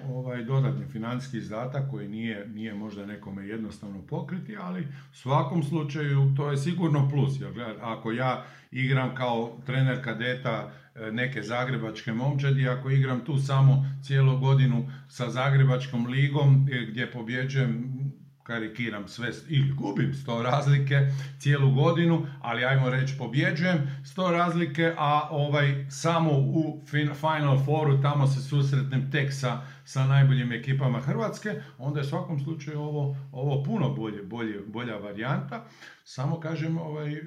[0.03, 6.33] ovaj dodatni financijski izdatak koji nije, nije možda nekome jednostavno pokriti, ali u svakom slučaju
[6.37, 7.41] to je sigurno plus.
[7.41, 13.85] Jer ako ja igram kao trener kadeta e, neke zagrebačke momčadi, ako igram tu samo
[14.03, 18.04] cijelu godinu sa zagrebačkom ligom e, gdje pobjeđujem
[18.45, 21.01] karikiram sve ili gubim sto razlike
[21.39, 26.83] cijelu godinu, ali ajmo reći pobjeđujem sto razlike, a ovaj samo u
[27.21, 32.41] Final Fouru tamo se susretnem tek sa, sa najboljim ekipama Hrvatske, onda je u svakom
[32.41, 35.65] slučaju ovo, ovo puno bolje, bolje, bolja varijanta.
[36.05, 37.23] Samo kažem, ovaj, e,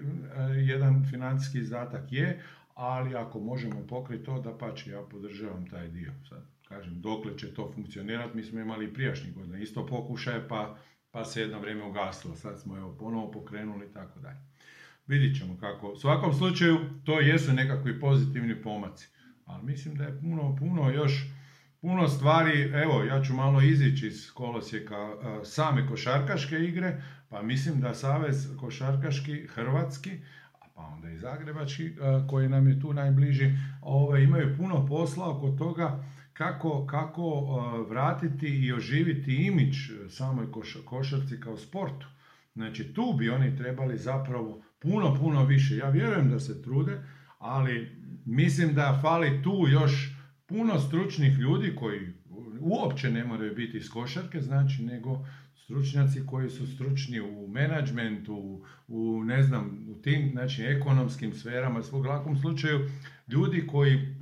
[0.55, 2.41] jedan financijski izdatak je,
[2.75, 6.11] ali ako možemo pokriti to, da pače, ja podržavam taj dio.
[6.29, 10.77] Sad, kažem, dokle će to funkcionirati, mi smo imali prijašnjih godina, isto pokušaje, pa
[11.17, 12.35] pa se jedno vrijeme ugasilo.
[12.35, 14.37] Sad smo evo ponovo pokrenuli i tako dalje.
[15.07, 15.87] Vidit ćemo kako.
[15.87, 19.07] U svakom slučaju to jesu nekakvi pozitivni pomaci.
[19.45, 21.29] Ali mislim da je puno, puno još
[21.81, 25.09] puno stvari, evo ja ću malo izići iz kolosijeka
[25.43, 30.11] same košarkaške igre, pa mislim da Savez košarkaški hrvatski,
[30.75, 31.91] pa onda i zagrebački
[32.29, 33.51] koji nam je tu najbliži,
[33.81, 36.03] ove, imaju puno posla oko toga
[36.37, 37.45] kako, kako
[37.89, 39.77] vratiti i oživiti imidž
[40.09, 40.45] samoj
[40.85, 42.07] košarci kao sportu.
[42.53, 45.77] Znači tu bi oni trebali zapravo puno, puno više.
[45.77, 47.03] Ja vjerujem da se trude,
[47.39, 47.91] ali
[48.25, 52.13] mislim da fali tu još puno stručnih ljudi koji
[52.59, 59.23] uopće ne moraju biti iz košarke, znači nego stručnjaci koji su stručni u menadžmentu, u
[59.23, 62.89] ne znam, u tim znači, ekonomskim sferama, svog lakom slučaju,
[63.27, 64.16] ljudi koji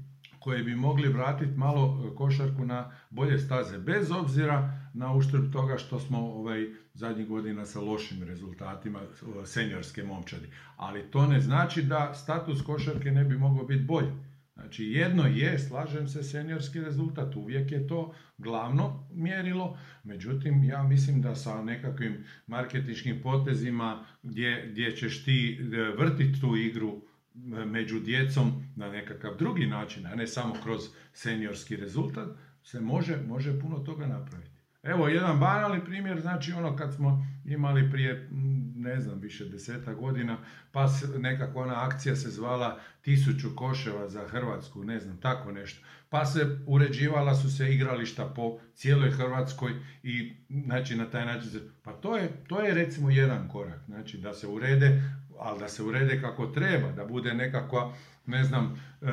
[0.46, 5.78] koji bi mogli vratiti malo e, košarku na bolje staze, bez obzira na uštrb toga
[5.78, 9.00] što smo ovaj, zadnjih godina sa lošim rezultatima
[9.46, 10.48] seniorske momčadi.
[10.78, 14.12] Ali to ne znači da status košarke ne bi mogao biti bolji.
[14.54, 21.22] Znači jedno je, slažem se, seniorski rezultat, uvijek je to glavno mjerilo, međutim ja mislim
[21.22, 27.15] da sa nekakvim marketičkim potezima gdje, gdje ćeš ti e, vrtiti tu igru e,
[27.66, 30.82] među djecom na nekakav drugi način, a ne samo kroz
[31.14, 32.30] seniorski rezultat,
[32.64, 34.56] se može, može puno toga napraviti.
[34.84, 38.30] Evo jedan banalni primjer, znači ono kad smo imali prije,
[38.76, 40.38] ne znam, više deseta godina,
[40.72, 45.86] pa nekakva ona akcija se zvala tisuću koševa za Hrvatsku, ne znam, tako nešto.
[46.10, 49.72] Pa se uređivala su se igrališta po cijeloj Hrvatskoj
[50.04, 51.50] i znači na taj način
[51.84, 55.02] pa to je, to je recimo jedan korak, znači da se urede,
[55.40, 57.94] ali da se urede kako treba, da bude nekakva,
[58.26, 59.08] ne znam, e,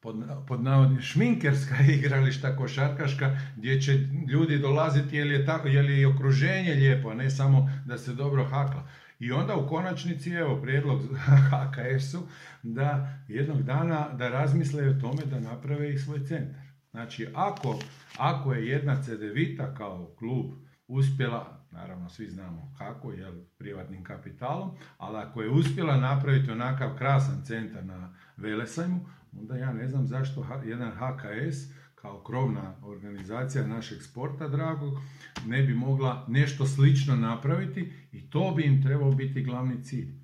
[0.00, 0.60] pod, pod
[1.00, 3.92] šminkerska igrališta košarkaška gdje će
[4.28, 8.44] ljudi dolaziti jer je, tako, jer je okruženje lijepo, a ne samo da se dobro
[8.44, 8.88] hakla.
[9.18, 11.02] I onda u konačnici, evo, prijedlog
[11.50, 12.22] HKS-u
[12.62, 16.62] da jednog dana da razmisle o tome da naprave i svoj centar.
[16.90, 17.78] Znači, ako,
[18.18, 20.46] ako je jedna CDVita kao klub
[20.88, 27.44] uspjela, naravno svi znamo kako, jel, privatnim kapitalom, ali ako je uspjela napraviti onakav krasan
[27.44, 29.00] centar na Velesajmu,
[29.32, 34.98] onda ja ne znam zašto jedan HKS kao krovna organizacija našeg sporta dragog
[35.46, 40.21] ne bi mogla nešto slično napraviti i to bi im trebao biti glavni cilj.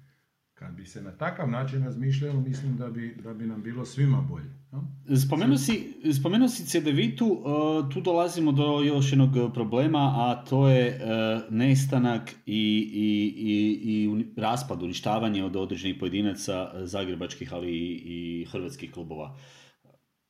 [0.58, 4.20] Kad bi se na takav način razmišljalo, mislim da bi, da bi nam bilo svima
[4.20, 4.46] bolje.
[4.72, 4.84] No?
[5.26, 10.88] Spomenuo si, spomenuo si CDV-tu, uh, tu dolazimo do još jednog problema, a to je
[10.88, 17.72] uh, nestanak i, i, i, i raspad, uništavanje od određenih pojedinaca zagrebačkih, ali
[18.04, 19.36] i, hrvatskih klubova.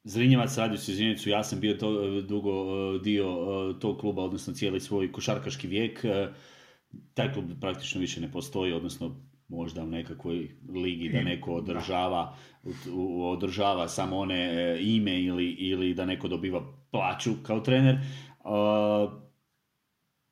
[0.05, 2.53] Zrinjevac radio se Zrinjevcu, ja sam bio to, dugo
[2.99, 3.27] dio
[3.81, 6.05] tog kluba, odnosno cijeli svoj košarkaški vijek.
[7.14, 12.37] Taj klub praktično više ne postoji, odnosno možda u nekakvoj ligi da neko održava,
[13.20, 17.98] održava samo one e, ime ili, ili da neko dobiva plaću kao trener.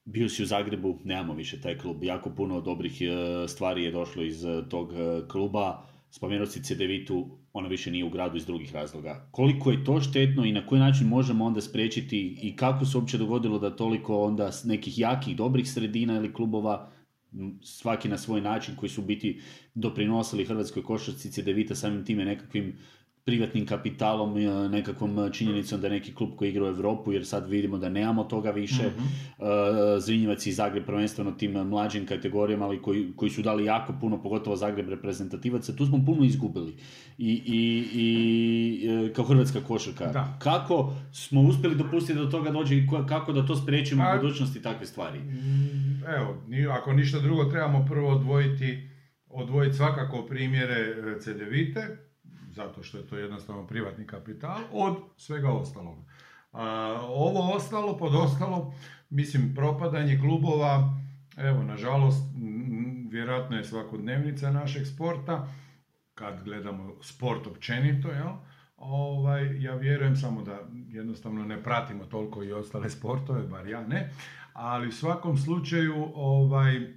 [0.05, 2.05] bio si u Zagrebu, nemamo više taj klub.
[2.05, 4.92] Jako puno dobrih e, stvari je došlo iz e, tog
[5.29, 5.83] kluba.
[6.11, 9.29] Spomenuo si Cedevitu, ona više nije u gradu iz drugih razloga.
[9.31, 13.18] Koliko je to štetno i na koji način možemo onda spriječiti i kako se uopće
[13.18, 16.90] dogodilo da toliko onda nekih jakih, dobrih sredina ili klubova
[17.62, 19.40] svaki na svoj način koji su biti
[19.75, 22.79] doprinosili Hrvatskoj košarci Devita samim time nekakvim
[23.27, 27.79] privatnim kapitalom, e, nekakvom činjenicom da neki klub koji igra u Europu, jer sad vidimo
[27.79, 28.83] da nemamo toga više.
[28.83, 29.27] mm
[29.99, 34.57] Zrinjevac i Zagreb prvenstveno tim mlađim kategorijama, ali koji, koji su dali jako puno, pogotovo
[34.57, 36.77] Zagreb reprezentativaca, tu smo puno izgubili.
[37.19, 40.39] I, i, i e, kao hrvatska košarka.
[40.39, 44.17] Kako smo uspjeli dopustiti da do toga dođe i kako da to spriječimo u pa,
[44.17, 45.19] budućnosti takve stvari?
[46.17, 48.89] Evo, ako ništa drugo, trebamo prvo odvojiti
[49.29, 52.06] odvojiti svakako primjere CDVite,
[52.57, 55.99] zato što je to jednostavno privatni kapital, od svega ostalog.
[57.09, 58.75] ovo ostalo, pod ostalo,
[59.11, 60.95] mislim, propadanje klubova,
[61.37, 62.23] evo, nažalost,
[63.11, 65.49] vjerojatno je svakodnevnica našeg sporta,
[66.14, 68.33] kad gledamo sport općenito, jel?
[68.77, 74.11] Ovaj, ja vjerujem samo da jednostavno ne pratimo toliko i ostale sportove, bar ja ne,
[74.53, 76.95] ali u svakom slučaju ovaj,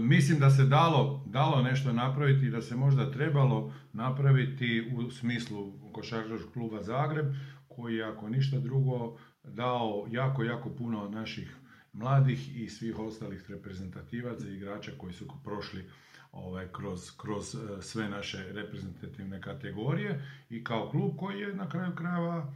[0.00, 5.72] mislim da se dalo, dalo nešto napraviti i da se možda trebalo napraviti u smislu
[5.92, 7.26] košarkaškog kluba Zagreb,
[7.68, 11.56] koji ako ništa drugo dao jako, jako puno naših
[11.92, 15.90] mladih i svih ostalih reprezentativaca i igrača koji su prošli
[16.32, 21.94] ovaj, kroz, kroz e, sve naše reprezentativne kategorije i kao klub koji je na kraju
[21.94, 22.54] krajeva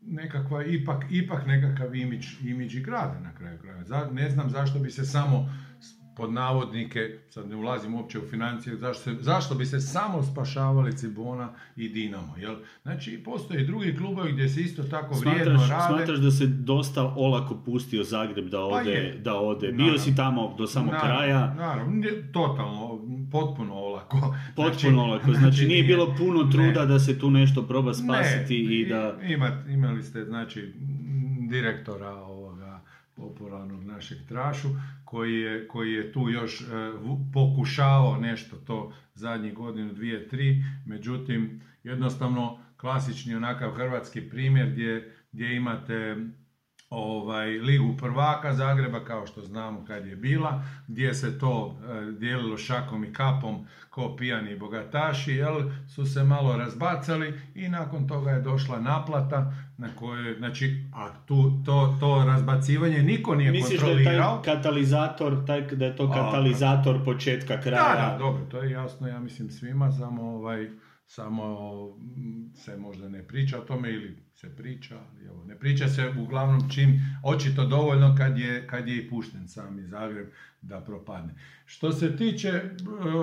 [0.00, 4.10] nekakva, ipak, ipak nekakav imidž, imidž i grada na kraju krajeva.
[4.12, 5.48] Ne znam zašto bi se samo
[6.16, 11.52] pod navodnike, sad ne ulazim uopće u financije, zašto, zašto bi se samo spašavali Cibona
[11.76, 12.56] i Dinamo, jel?
[12.82, 15.94] Znači, postoje i drugi klubovi gdje se isto tako smatraš, vrijedno rade.
[15.94, 19.72] Smatraš da se dosta olako pustio Zagreb da pa ode, pa da ode.
[19.72, 21.54] Bio si tamo do samog kraja.
[21.54, 22.02] Naravno,
[22.32, 23.00] totalno,
[23.32, 24.36] potpuno olako.
[24.56, 28.86] Potpuno znači, olako, znači nije bilo puno truda da se tu nešto proba spasiti i
[28.88, 29.16] da...
[29.28, 30.72] Ima, imali ste, znači,
[31.48, 32.26] direktora
[33.16, 34.68] popularnog našeg Trašu,
[35.06, 36.64] koji je, koji je tu još e,
[37.32, 45.56] pokušavao nešto to zadnjih godinu, dvije, tri, međutim, jednostavno klasični onakav hrvatski primjer gdje, gdje
[45.56, 46.16] imate
[46.90, 52.58] ovaj, ligu prvaka Zagreba kao što znamo kad je bila, gdje se to e, dijelilo
[52.58, 58.40] šakom i kapom ko pijani bogataši, jel, su se malo razbacali i nakon toga je
[58.40, 64.12] došla naplata na kojoj, znači, a tu, to, to razbacivanje niko nije Misliš kontrolirao.
[64.12, 67.94] da je taj katalizator, taj, da je to katalizator početka kraja?
[67.94, 70.70] Da, da, dobro, to je jasno, ja mislim svima, samo ovaj,
[71.06, 71.56] samo
[72.54, 76.70] se možda ne priča o tome ili se priča, ali evo, ne priča se uglavnom
[76.70, 80.26] čim, očito dovoljno kad je, kad je i pušten sami Zagreb
[80.62, 81.34] da propadne.
[81.64, 82.72] Što se tiče e,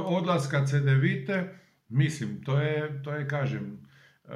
[0.05, 1.59] odlaska Cedevite,
[1.89, 3.79] mislim, to je, to je kažem,
[4.25, 4.29] e,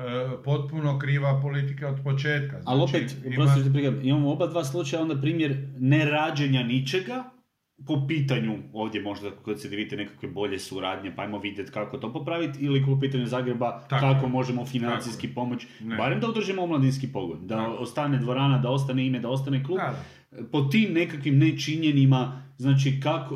[0.44, 2.62] potpuno kriva politika od početka.
[2.62, 4.00] Znači, ali opet, ima...
[4.02, 7.24] imamo oba dva slučaja, onda primjer nerađenja ničega,
[7.86, 12.14] po pitanju ovdje možda kod se vidite nekakve bolje suradnje, pa ajmo vidjeti kako to
[12.14, 15.68] popraviti, ili po pitanju Zagreba kako možemo financijski pomoći,
[15.98, 19.80] barem da održimo omladinski pogon, da ostane dvorana, da ostane ime, da ostane klub.
[20.52, 23.36] Po tim nekakvim nečinjenima, znači kako,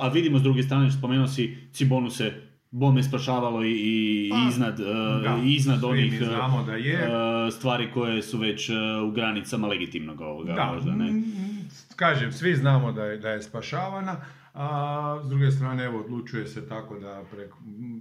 [0.00, 2.32] a vidimo s druge strane, spomenuo si Cibonu se
[2.70, 4.78] bome spašavalo i, i pa, iznad,
[5.22, 6.22] da, iznad onih
[6.66, 7.08] da je.
[7.50, 8.70] stvari koje su već
[9.06, 10.52] u granicama legitimnog ovoga.
[10.52, 11.12] Da, možda, ne?
[12.02, 14.16] Kažem, svi znamo da je, da je spašavana,
[14.54, 17.58] a s druge strane evo odlučuje se tako da preko,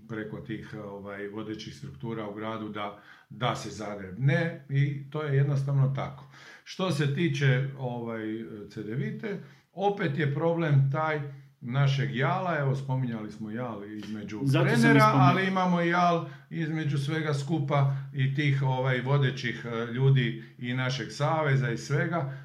[0.10, 3.00] preko tih ovaj, vodećih struktura u gradu da,
[3.30, 6.26] da se Zagreb ne i to je jednostavno tako.
[6.64, 8.24] Što se tiče ovaj,
[8.70, 9.40] CDVite,
[9.74, 11.22] opet je problem taj
[11.62, 17.96] našeg jala, evo spominjali smo jal između Zato trenera, ali imamo jal između svega skupa
[18.14, 22.41] i tih ovaj vodećih eh, ljudi i našeg saveza i svega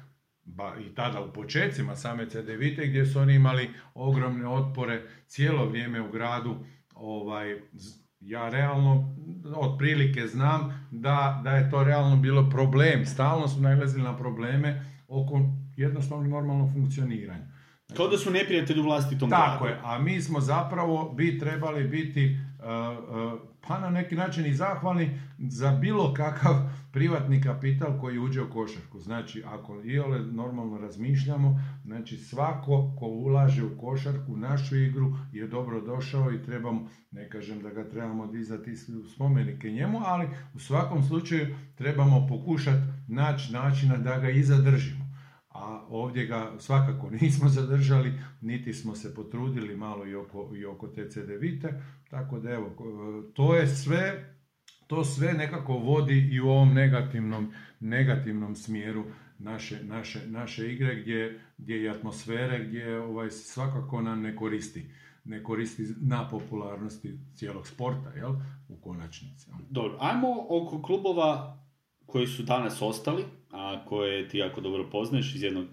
[0.47, 6.01] ba, i tada u početcima same CDVite gdje su oni imali ogromne otpore cijelo vrijeme
[6.01, 6.55] u gradu.
[6.95, 7.55] Ovaj,
[8.19, 9.15] ja realno
[9.55, 13.05] otprilike znam da, da je to realno bilo problem.
[13.05, 15.41] Stalno su nailazili na probleme oko
[15.75, 17.47] jednostavno normalnog funkcioniranja.
[17.95, 19.79] Kao da su neprijatelji u vlastitom Tako gradu.
[19.79, 22.37] je, a mi smo zapravo bi trebali biti
[23.67, 26.53] pa na neki način i zahvalni za bilo kakav
[26.91, 28.99] privatni kapital koji uđe u košarku.
[28.99, 35.81] Znači, ako iole normalno razmišljamo, znači svako ko ulaže u košarku, našu igru, je dobro
[35.81, 38.75] došao i trebamo, ne kažem da ga trebamo dizati
[39.13, 45.06] spomenike njemu, ali u svakom slučaju trebamo pokušati naći načina da ga i zadržimo
[45.57, 50.87] a ovdje ga svakako nismo zadržali, niti smo se potrudili malo i oko, i oko
[50.87, 52.75] te CDVite, tako da evo,
[53.33, 54.35] to je sve,
[54.87, 59.03] to sve nekako vodi i u ovom negativnom, negativnom smjeru
[59.39, 64.89] naše, naše, naše igre gdje, gdje i atmosfere gdje ovaj, svakako nam ne koristi
[65.27, 68.31] ne koristi na popularnosti cijelog sporta, jel?
[68.69, 69.51] U konačnici.
[69.69, 71.57] Dobro, ajmo oko klubova
[72.05, 75.35] koji su danas ostali, a koje ti jako dobro poznaješ.
[75.35, 75.67] Iz jednog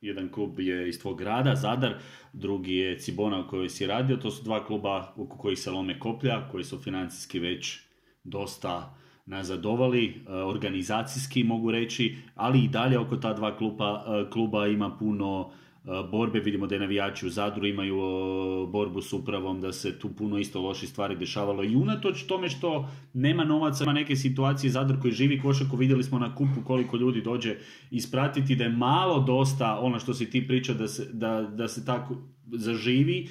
[0.00, 1.94] jedan klub je iz tvog grada, Zadar,
[2.32, 5.98] drugi je Cibona u kojoj si radio, to su dva kluba oko kojih se lome
[5.98, 7.78] koplja, koji su financijski već
[8.24, 8.94] dosta
[9.26, 14.96] nazadovali, e, organizacijski mogu reći, ali i dalje oko ta dva kluba, e, kluba ima
[14.98, 15.50] puno
[15.84, 20.08] borbe, vidimo da je navijači u Zadru imaju e, borbu s upravom, da se tu
[20.08, 21.64] puno isto loši stvari dešavalo.
[21.64, 26.18] I unatoč tome što nema novaca, ima neke situacije Zadar koji živi košaku, vidjeli smo
[26.18, 27.56] na kupu koliko ljudi dođe
[27.90, 31.84] ispratiti, da je malo dosta ono što si ti pričao da se, da, da se
[31.84, 32.16] tako
[32.52, 33.28] zaživi,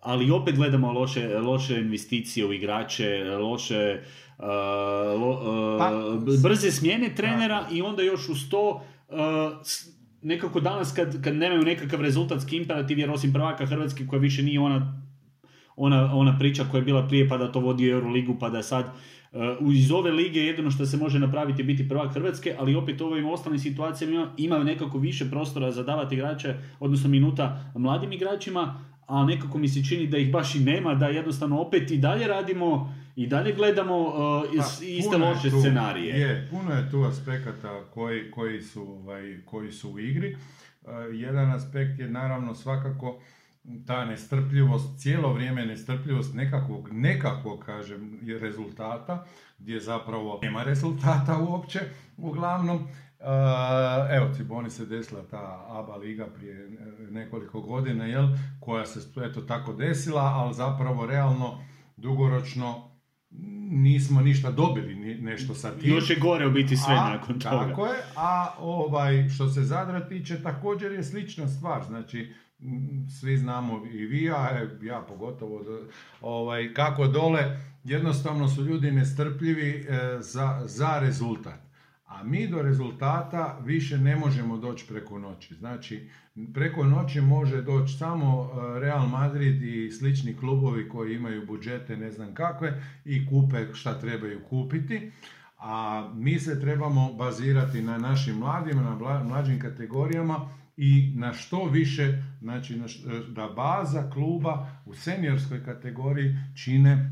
[0.00, 4.02] ali opet gledamo loše, loše investicije u igrače, loše
[4.38, 4.44] uh,
[5.20, 5.40] lo,
[6.42, 8.84] brze smjene trenera i onda još uz to
[10.22, 14.60] nekako danas kad, kad nemaju nekakav rezultatski imperativ, jer osim prvaka Hrvatske koja više nije
[14.60, 15.02] ona,
[15.76, 18.84] ona, ona priča koja je bila prije pa da to vodi Euroligu pa da sad
[19.32, 23.06] uh, iz ove lige jedino što se može napraviti biti prvak Hrvatske, ali opet u
[23.06, 29.24] ovim ostalim situacijama ima nekako više prostora za davati igrače, odnosno minuta mladim igračima, a
[29.24, 32.94] nekako mi se čini da ih baš i nema, da jednostavno opet i dalje radimo
[33.18, 34.14] i dalje gledamo uh,
[34.58, 36.20] pa, iste loše tu, scenarije.
[36.20, 40.36] Je, puno je tu aspekata koji, koji, su, ovaj, koji su u igri.
[40.82, 43.20] Uh, jedan aspekt je naravno svakako
[43.86, 49.24] ta nestrpljivost, cijelo vrijeme nestrpljivost nekakvog, nekakvog, kažem, rezultata,
[49.58, 51.80] gdje zapravo nema rezultata uopće,
[52.16, 52.76] uglavnom.
[52.76, 53.26] Uh,
[54.10, 56.70] evo, Ciboni se desila ta ABA liga prije
[57.10, 58.28] nekoliko godina, jel,
[58.60, 59.00] koja se
[59.30, 61.64] eto tako desila, ali zapravo realno
[61.96, 62.88] dugoročno
[63.70, 65.94] nismo ništa dobili nešto sa tim.
[65.94, 67.68] Još je gore u biti sve a, nakon toga.
[67.68, 72.34] Tako je, a ovaj, što se Zadra tiče također je slična stvar, znači
[73.20, 75.64] svi znamo i vi, ja, ja pogotovo,
[76.20, 81.67] ovaj, kako dole jednostavno su ljudi nestrpljivi e, za, za rezultat.
[82.08, 85.54] A mi do rezultata više ne možemo doći preko noći.
[85.54, 86.08] Znači,
[86.54, 92.10] preko noći može doći samo e, Real Madrid i slični klubovi koji imaju budžete ne
[92.10, 95.10] znam kakve i kupe šta trebaju kupiti.
[95.58, 102.22] A mi se trebamo bazirati na našim mladima, na mlađim kategorijama i na što više,
[102.40, 102.80] znači
[103.28, 107.10] da baza kluba u seniorskoj kategoriji čine,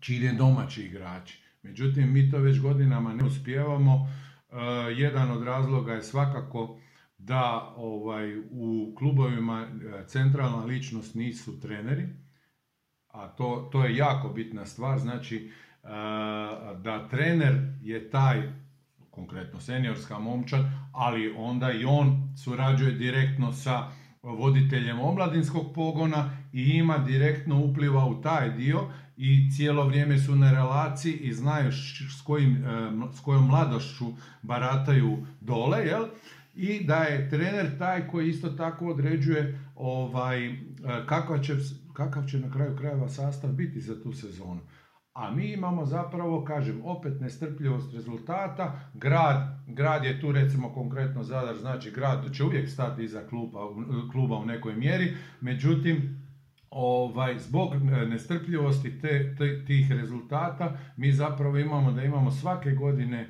[0.00, 1.38] čine domaći igrači.
[1.62, 4.08] Međutim, mi to već godinama ne uspijevamo.
[4.50, 4.56] E,
[4.96, 6.78] jedan od razloga je svakako
[7.18, 12.08] da ovaj, u klubovima e, centralna ličnost nisu treneri,
[13.08, 15.88] a to, to je jako bitna stvar, znači e,
[16.82, 18.52] da trener je taj,
[19.10, 23.90] konkretno seniorska momčad, ali onda i on surađuje direktno sa
[24.22, 30.52] voditeljem omladinskog pogona i ima direktno upliva u taj dio i cijelo vrijeme su na
[30.52, 31.72] relaciji i znaju
[32.18, 34.04] s, kojim, e, s kojom mladošću
[34.42, 36.04] barataju dole, jel?
[36.54, 40.56] I da je trener taj koji isto tako određuje ovaj, e,
[41.06, 41.54] kakav, će,
[41.92, 44.60] kakav će na kraju krajeva sastav biti za tu sezonu.
[45.16, 48.80] A mi imamo zapravo, kažem, opet nestrpljivost rezultata.
[48.94, 53.60] Grad, grad je tu recimo konkretno Zadar, znači grad će uvijek stati iza kluba,
[54.12, 56.15] kluba u nekoj mjeri, međutim,
[56.78, 57.74] ovaj, zbog
[58.08, 63.28] nestrpljivosti te, te, tih rezultata mi zapravo imamo da imamo svake godine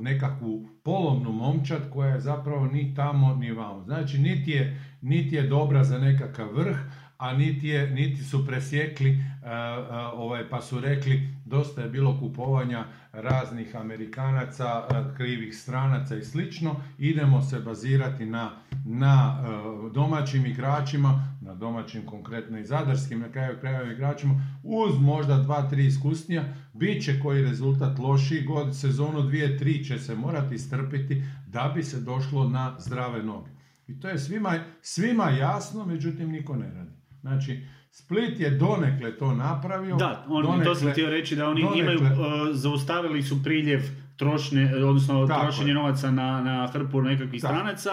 [0.00, 3.84] nekakvu polovnu momčad koja je zapravo ni tamo ni vamo.
[3.84, 6.76] Znači niti je, niti je dobra za nekakav vrh,
[7.18, 9.24] a niti, je, niti su presjekli
[10.14, 14.66] ovaj, pa su rekli dosta je bilo kupovanja raznih Amerikanaca,
[15.16, 16.76] krivih stranaca i slično.
[16.98, 18.50] Idemo se bazirati na,
[18.84, 19.38] na
[19.94, 25.86] domaćim igračima, na domaćim konkretno i zadarskim na kraju krajeva igračima, uz možda dva, tri
[25.86, 31.72] iskusnija, bit će koji rezultat lošiji, god sezonu dvije, tri će se morati strpiti da
[31.74, 33.50] bi se došlo na zdrave noge.
[33.86, 36.92] I to je svima, svima jasno, međutim niko ne radi.
[37.20, 39.96] Znači, Split je donekle to napravio.
[39.96, 42.08] Da, on, donekle, to sam htio reći da oni imaju, uh,
[42.52, 43.80] zaustavili su priljev
[44.16, 47.90] trošne, odnosno trošenje novaca na, na hrpu nekakvih stranaca.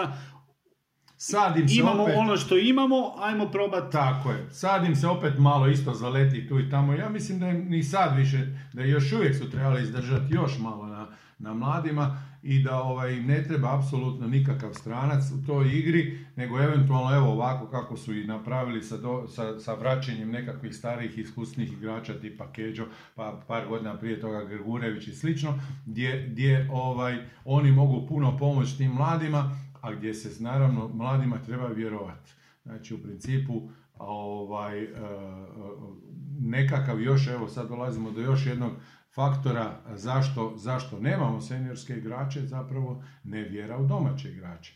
[1.22, 3.92] Sad im se imamo opet, ono što imamo, ajmo probati.
[3.92, 4.50] Tako je.
[4.50, 6.92] Sad im se opet malo isto zaleti tu i tamo.
[6.92, 10.86] Ja mislim da im ni sad više, da još uvijek su trebali izdržati još malo
[10.86, 11.06] na,
[11.38, 17.16] na mladima i da ovaj, ne treba apsolutno nikakav stranac u toj igri, nego eventualno
[17.16, 22.20] evo ovako kako su i napravili sa, do, sa, sa vraćanjem nekakvih starih iskusnih igrača
[22.20, 28.06] tipa Keđo, pa par godina prije toga Grgurević i slično, gdje, gdje ovaj, oni mogu
[28.06, 32.32] puno pomoći tim mladima, a gdje se naravno mladima treba vjerovati.
[32.62, 33.68] Znači u principu
[33.98, 34.92] ovaj, e, e,
[36.40, 38.72] nekakav još, evo sad dolazimo do još jednog
[39.14, 44.74] faktora zašto, zašto nemamo seniorske igrače, zapravo ne vjera u domaće igrače.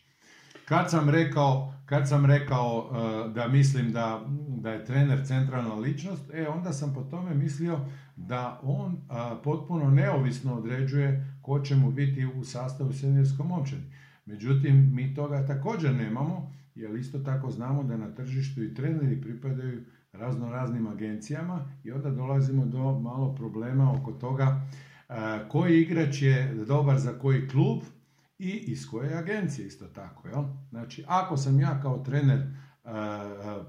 [0.65, 6.31] Kad sam rekao, kad sam rekao e, da mislim da, da je trener centralna ličnost,
[6.35, 7.81] e, onda sam po tome mislio
[8.17, 8.97] da on
[9.45, 13.83] potpuno neovisno određuje ko će mu biti u sastavu seniorskom momčadi.
[14.27, 19.85] Međutim, mi toga također nemamo, jer isto tako znamo da na tržištu i treneri pripadaju
[20.13, 24.67] razno raznim agencijama i onda dolazimo do malo problema oko toga
[25.09, 25.15] e,
[25.49, 27.83] koji igrač je dobar za koji klub
[28.39, 30.29] i iz koje agencije isto tako.
[30.29, 30.45] Jel?
[30.71, 32.49] Znači, ako sam ja kao trener e,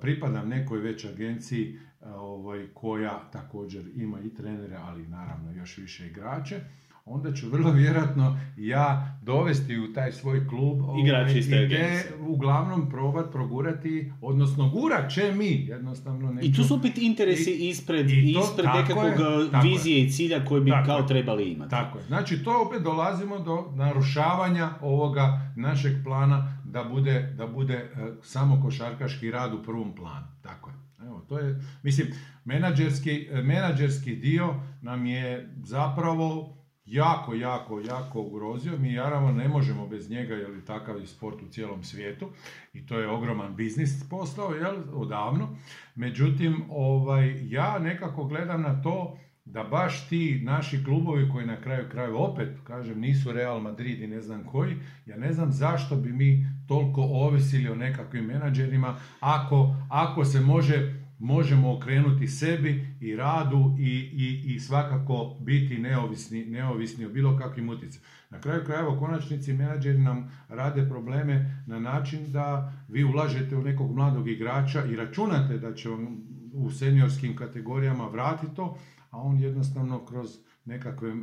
[0.01, 6.07] pripadam nekoj već agenciji e, ovaj, koja također ima i trenere, ali naravno još više
[6.07, 6.61] igrače,
[7.05, 12.89] onda ću vrlo vjerojatno ja dovesti u taj svoj klub Igrači ovaj, i te uglavnom
[12.89, 16.47] probat progurati, odnosno gurat će mi jednostavno neki...
[16.47, 20.45] I tu su opet interesi I, ispred, i to, ispred nekakvog uh, vizije i cilja
[20.45, 21.69] koje bi kao trebali imati.
[21.69, 22.03] Tako je.
[22.03, 28.61] Znači to opet dolazimo do narušavanja ovoga našeg plana da bude, da bude uh, samo
[28.63, 30.27] košarkaški rad u prvom planu.
[30.41, 30.75] Tako je.
[31.07, 32.07] Evo, to je, mislim,
[32.45, 36.55] menadžerski, menadžerski dio nam je zapravo
[36.85, 38.77] jako, jako, jako ugrozio.
[38.77, 42.29] Mi naravno ne možemo bez njega, jer je takav je sport u cijelom svijetu
[42.73, 45.57] i to je ogroman biznis postao, jel, odavno.
[45.95, 51.89] Međutim, ovaj, ja nekako gledam na to da baš ti naši klubovi koji na kraju
[51.91, 54.75] kraju opet, kažem, nisu Real Madrid i ne znam koji,
[55.05, 61.05] ja ne znam zašto bi mi toliko ovisili o nekakvim menadžerima ako, ako se može
[61.19, 67.69] možemo okrenuti sebi i radu i, i, i svakako biti neovisni, neovisni o bilo kakvim
[67.69, 68.07] utjecajima.
[68.29, 73.63] Na kraju krajeva u konačnici menadžeri nam rade probleme na način da vi ulažete u
[73.63, 76.17] nekog mladog igrača i računate da će vam
[76.53, 78.77] u seniorskim kategorijama vratiti to,
[79.09, 81.13] a on jednostavno kroz nekakve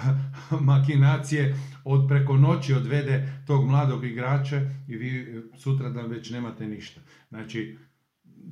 [0.72, 7.00] makinacije od preko noći odvede tog mladog igrača i vi sutra dan već nemate ništa.
[7.28, 7.78] Znači,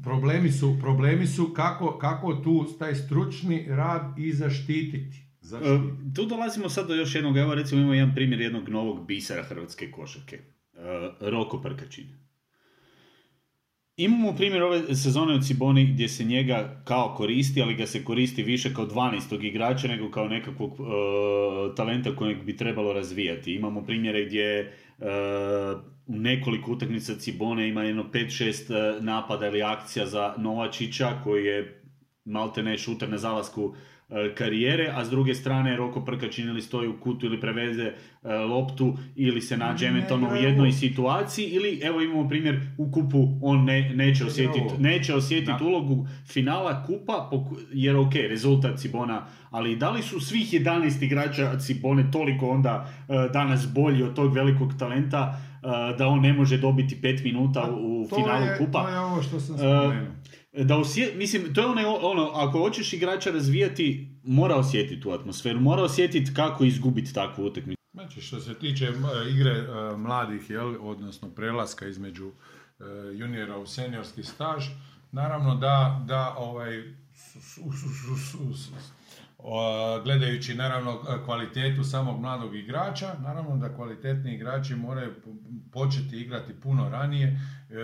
[0.03, 5.17] problemi su, problemi su kako, kako tu taj stručni rad i zaštititi.
[5.41, 6.11] zaštititi.
[6.11, 9.43] E, tu dolazimo sad do još jednog, evo recimo imamo jedan primjer jednog novog bisera
[9.43, 10.39] hrvatske košarke.
[10.73, 12.07] Uh, Roko Prkačin.
[13.97, 18.43] Imamo primjer ove sezone od Ciboni gdje se njega kao koristi, ali ga se koristi
[18.43, 19.45] više kao 12.
[19.45, 20.89] igrača nego kao nekakvog uh,
[21.77, 23.55] talenta kojeg bi trebalo razvijati.
[23.55, 24.73] Imamo primjere gdje
[25.03, 25.70] u
[26.21, 31.83] nekoliko utakmica Cibone ima jedno 5-6 napada ili akcija za Novačića koji je
[32.25, 33.75] malte ne šuter na zalasku
[34.11, 37.93] E, karijere, a s druge strane Roko Prkačin ili stoji u kutu ili preveze
[38.23, 43.29] e, loptu ili se nađe eventualno u jednoj situaciji ili evo imamo primjer u kupu
[43.43, 47.31] on ne, neće osjetiti neće osjetiti ulogu finala kupa
[47.73, 53.29] jer ok, rezultat Cibona ali da li su svih 11 igrača Cibone toliko onda e,
[53.33, 55.41] danas bolji od tog velikog talenta
[55.99, 58.83] da on ne može dobiti 5 minuta u finalu kupa.
[58.83, 60.07] To je ovo što sam spomenuo
[60.53, 65.61] da osje, mislim, to je ono, ono, ako hoćeš igrača razvijati, mora osjetiti tu atmosferu,
[65.61, 67.81] mora osjetiti kako izgubiti takvu utakmicu.
[67.93, 68.93] Znači, što se tiče
[69.31, 72.35] igre uh, mladih, jel, odnosno prelaska između uh,
[73.15, 74.65] juniora u seniorski staž,
[75.13, 76.83] naravno da, da ovaj,
[80.05, 85.15] gledajući naravno kvalitetu samog mladog igrača, naravno da kvalitetni igrači moraju
[85.73, 87.27] početi igrati puno ranije.
[87.27, 87.75] E,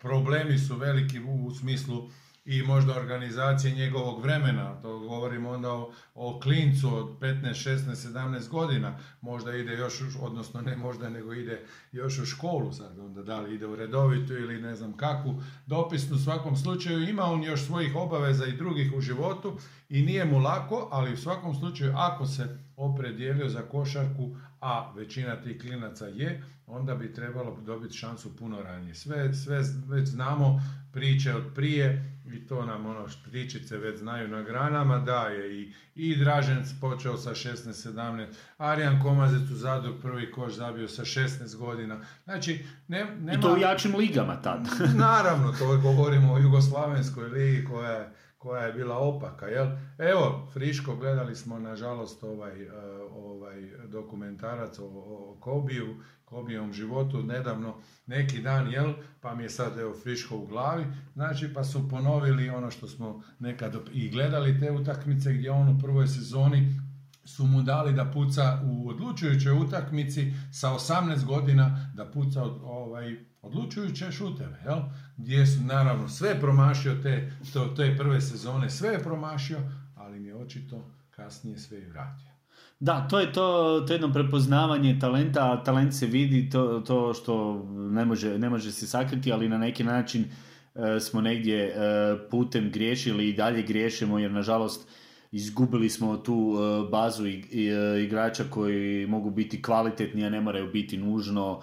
[0.00, 2.08] problemi su veliki u, smislu
[2.46, 4.80] i možda organizacije njegovog vremena.
[4.82, 8.98] To govorimo onda o, o klincu od 15, 16, 17 godina.
[9.20, 12.98] Možda ide još, odnosno ne možda, nego ide još u školu sad.
[12.98, 16.16] Onda da li ide u redovitu ili ne znam kakvu dopisnu.
[16.16, 20.38] U svakom slučaju ima on još svojih obaveza i drugih u životu i nije mu
[20.38, 26.42] lako, ali u svakom slučaju ako se opredijelio za košarku, a većina tih klinaca je,
[26.66, 28.94] onda bi trebalo dobiti šansu puno ranije.
[28.94, 30.60] Sve, sve već znamo
[30.96, 35.72] priče od prije i to nam ono pričice već znaju na granama, da je i,
[35.94, 38.26] i Dražen počeo sa 16-17,
[38.58, 42.00] Arijan Komazec u Zadru prvi koš zabio sa 16 godina.
[42.24, 43.38] Znači, ne, nema...
[43.38, 44.68] I to u jačim ligama tad.
[44.94, 48.12] Naravno, to govorimo o Jugoslavenskoj ligi koja je
[48.46, 49.66] koja je bila opaka, jel?
[49.98, 52.70] Evo, friško gledali smo, nažalost, ovaj, e,
[53.16, 57.74] ovaj dokumentarac o, o Kobiju, Kobijevom životu, nedavno,
[58.06, 58.92] neki dan, jel?
[59.20, 60.84] Pa mi je sad, evo, friško u glavi.
[61.12, 65.78] Znači, pa su ponovili ono što smo nekad i gledali te utakmice gdje on u
[65.80, 66.74] prvoj sezoni
[67.24, 73.16] su mu dali da puca u odlučujućoj utakmici sa 18 godina da puca ovaj,
[73.46, 74.78] odlučujuće šuteve, jel?
[75.16, 79.58] gdje su naravno sve promašio te, to, te prve sezone, sve je promašio,
[79.94, 82.36] ali mi je očito kasnije sve i vratio.
[82.80, 87.64] Da, to je to, to jedno prepoznavanje talenta, a talent se vidi, to, to što
[87.74, 91.72] ne može, ne može se sakriti, ali na neki način e, smo negdje e,
[92.30, 94.88] putem griješili i dalje griješimo, jer nažalost
[95.32, 97.26] izgubili smo tu e, bazu
[98.04, 101.62] igrača koji mogu biti kvalitetni, a ne moraju biti nužno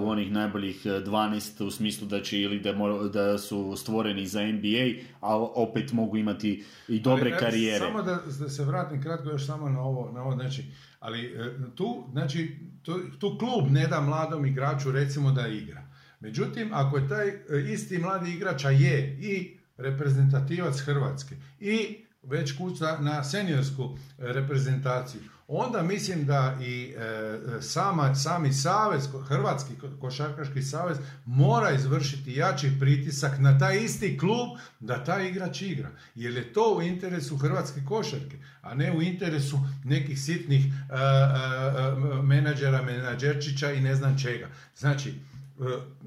[0.00, 2.72] u onih najboljih 12 e, u smislu da će ili da,
[3.12, 7.86] da su stvoreni za NBA, a opet mogu imati i dobre ali, karijere.
[7.86, 10.64] Samo da, da, se vratim kratko još samo na ovo, na ovo znači,
[11.00, 15.82] ali e, tu, znači, tu, tu klub ne da mladom igraču recimo da igra.
[16.20, 22.56] Međutim, ako je taj e, isti mladi igrač, a je i reprezentativac Hrvatske i već
[22.58, 30.98] kuća na seniorsku reprezentaciju, onda mislim da i e, sama, sami savez, Hrvatski košarkaški savez
[31.24, 35.90] mora izvršiti jači pritisak na taj isti klub da taj igrač igra.
[36.14, 42.22] Jer je to u interesu Hrvatske košarke, a ne u interesu nekih sitnih e, e,
[42.22, 44.48] menadžera, menadžerčića i ne znam čega.
[44.76, 45.14] Znači,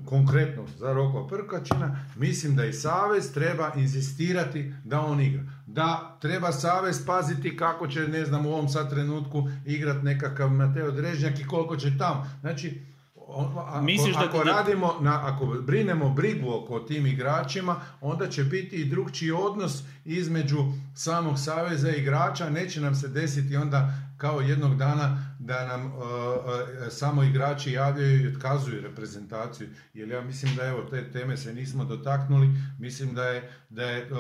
[0.06, 6.52] konkretno za Roko Prkačina, mislim da i Savez treba inzistirati da on igra da treba
[6.52, 11.48] Savez paziti kako će, ne znam, u ovom sad trenutku igrat nekakav Mateo Drežnjak i
[11.48, 12.28] koliko će tamo.
[12.42, 12.82] Znači,
[13.28, 19.32] ako, ako radimo, na, ako brinemo brigu oko tim igračima, onda će biti i drugčiji
[19.32, 20.58] odnos između
[20.96, 22.50] samog saveza i igrača.
[22.50, 28.22] Neće nam se desiti onda kao jednog dana da nam uh, uh, samo igrači javljaju
[28.22, 29.68] i otkazuju reprezentaciju.
[29.94, 32.50] Jer ja mislim da evo te teme se nismo dotaknuli.
[32.80, 34.20] Mislim da je, da je uh,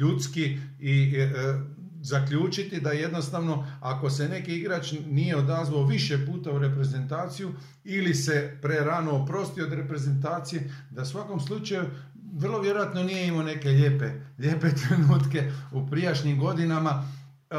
[0.00, 1.14] ljudski i
[2.04, 7.52] zaključiti da jednostavno ako se neki igrač nije odazvao više puta u reprezentaciju
[7.84, 11.84] ili se prerano oprosti od reprezentacije, da u svakom slučaju
[12.32, 17.08] vrlo vjerojatno nije imao neke lijepe, lijepe trenutke u prijašnjim godinama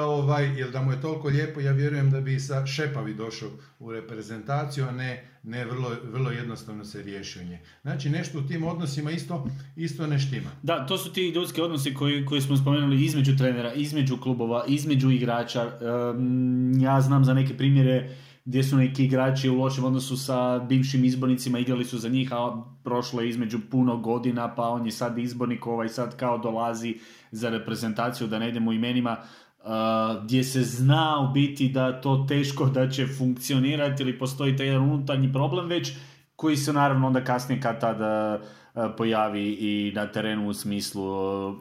[0.01, 3.91] ovaj, jer da mu je toliko lijepo, ja vjerujem da bi sa Šepavi došao u
[3.91, 7.59] reprezentaciju, a ne, ne vrlo, vrlo jednostavno se riješio nje.
[7.81, 10.49] Znači nešto u tim odnosima isto, isto ne štima.
[10.63, 15.11] Da, to su ti ljudski odnosi koji, koji smo spomenuli između trenera, između klubova, između
[15.11, 15.71] igrača.
[16.79, 18.15] ja znam za neke primjere
[18.45, 22.63] gdje su neki igrači u lošem odnosu sa bivšim izbornicima, igrali su za njih, a
[22.83, 26.95] prošlo je između puno godina, pa on je sad izbornik, ovaj sad kao dolazi
[27.31, 29.17] za reprezentaciju, da ne idemo imenima,
[30.23, 34.83] gdje se zna u biti da to teško da će funkcionirati ili postoji taj jedan
[34.83, 35.93] unutarnji problem već
[36.35, 38.39] koji se naravno onda kasnije kad tada
[38.97, 41.05] pojavi i na terenu u smislu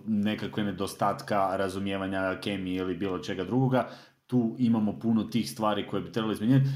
[0.06, 3.88] nekakve nedostatka razumijevanja kemije ili bilo čega drugoga.
[4.26, 6.70] Tu imamo puno tih stvari koje bi trebali izmijeniti.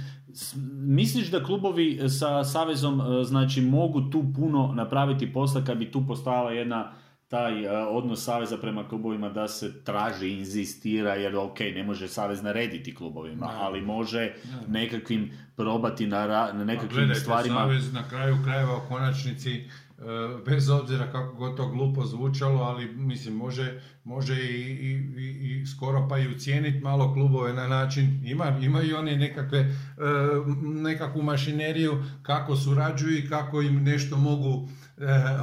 [0.73, 6.51] Misliš da klubovi sa Savezom znači mogu tu puno napraviti posla kad bi tu postala
[6.51, 6.93] jedna
[7.29, 12.43] taj e, odnos Saveza prema klubovima da se traži, inzistira, jer ok, ne može Savez
[12.43, 14.35] narediti klubovima, ali može
[14.69, 17.61] nekakvim probati na, na nekakvim stvarima.
[17.61, 19.65] Savez na kraju krajeva u konačnici e,
[20.47, 26.07] bez obzira kako god to glupo zvučalo, ali mislim može, može i, i, i, skoro
[26.11, 29.69] pa i ucijeniti malo klubove na način, ima, imaju oni nekakve, e,
[30.63, 34.69] nekakvu mašineriju kako surađuju i kako im nešto mogu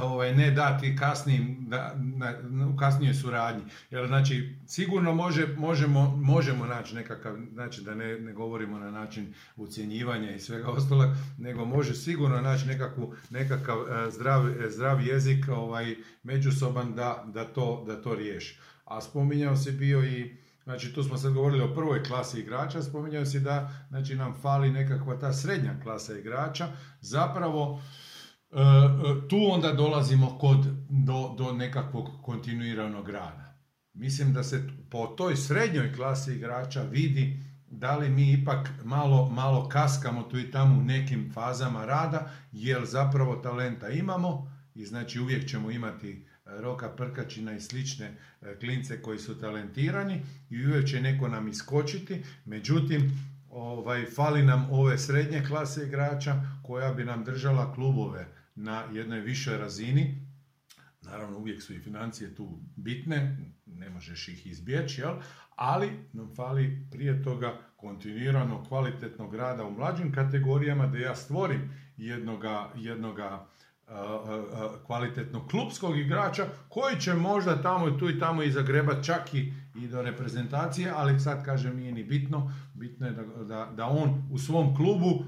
[0.02, 2.34] ovaj, ne dati kasnijim, da, na,
[2.74, 3.62] u kasnijoj suradnji.
[3.90, 9.34] Jer znači, sigurno može, možemo, možemo naći nekakav, znači da ne, ne govorimo na način
[9.56, 15.48] ucjenjivanja i svega ostalog, nego može sigurno naći nekakvu, nekakav e, zdrav, e, zdrav jezik
[15.48, 18.58] ovaj, međusoban da, da, to, da to riješi.
[18.84, 23.24] A spominjao se bio i Znači, tu smo sad govorili o prvoj klasi igrača, spominjao
[23.24, 26.68] se da znači, nam fali nekakva ta srednja klasa igrača.
[27.00, 28.05] Zapravo, E, e,
[29.28, 33.54] tu onda dolazimo kod, do, do nekakvog kontinuiranog rada.
[33.94, 39.68] Mislim da se po toj srednjoj klasi igrača vidi da li mi ipak malo, malo
[39.68, 45.48] kaskamo tu i tamo u nekim fazama rada, jer zapravo talenta imamo i znači uvijek
[45.48, 48.16] ćemo imati e, Roka Prkačina i slične
[48.60, 53.18] klince koji su talentirani i uvijek će neko nam iskočiti, međutim
[53.50, 59.58] ovaj, fali nam ove srednje klase igrača koja bi nam držala klubove na jednoj višoj
[59.58, 60.26] razini.
[61.02, 65.14] Naravno, uvijek su i financije tu bitne, ne možeš ih izbjeći, jel?
[65.56, 72.70] ali nam fali prije toga kontinuirano kvalitetnog rada u mlađim kategorijama da ja stvorim jednoga,
[72.74, 73.46] jednoga
[74.86, 79.52] kvalitetnog klubskog igrača koji će možda tamo i tu i tamo i zagrebat čak i,
[79.74, 84.28] i do reprezentacije, ali sad kažem nije ni bitno, bitno je da, da, da on
[84.30, 85.24] u svom klubu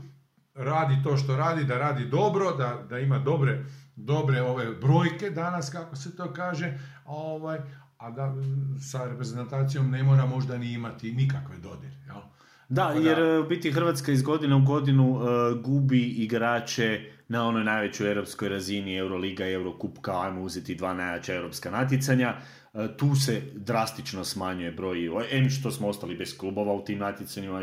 [0.58, 3.64] radi to što radi, da radi dobro, da, da ima dobre,
[3.96, 7.58] dobre ove brojke danas, kako se to kaže, ovaj,
[7.98, 8.34] a da
[8.80, 11.90] sa reprezentacijom ne mora možda ni imati nikakve dodir.
[12.06, 12.20] Jel?
[12.68, 15.22] Da, jer u biti Hrvatska iz godine u godinu uh,
[15.62, 21.34] gubi igrače na onoj najvećoj europskoj razini Euroliga i Eurocup kao ajmo uzeti dva najjača
[21.34, 22.34] europska natjecanja.
[22.74, 27.60] E, tu se drastično smanjuje broj, em što smo ostali bez klubova u tim natjecanjima,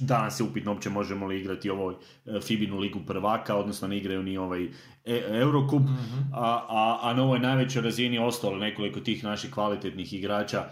[0.00, 4.22] danas je upitno uopće možemo li igrati ovoj e, Fibinu ligu prvaka, odnosno ne igraju
[4.22, 4.68] ni ovaj e,
[5.28, 6.34] Eurocup, mhm.
[6.34, 10.64] a, a, a na ovoj najvećoj razini ostalo nekoliko tih naših kvalitetnih igrača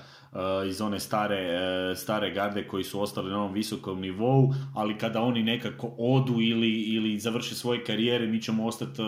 [0.69, 5.43] iz one stare, stare garde koji su ostali na ovom visokom nivou, ali kada oni
[5.43, 9.03] nekako odu ili, ili završe svoje karijere, mi ćemo ostati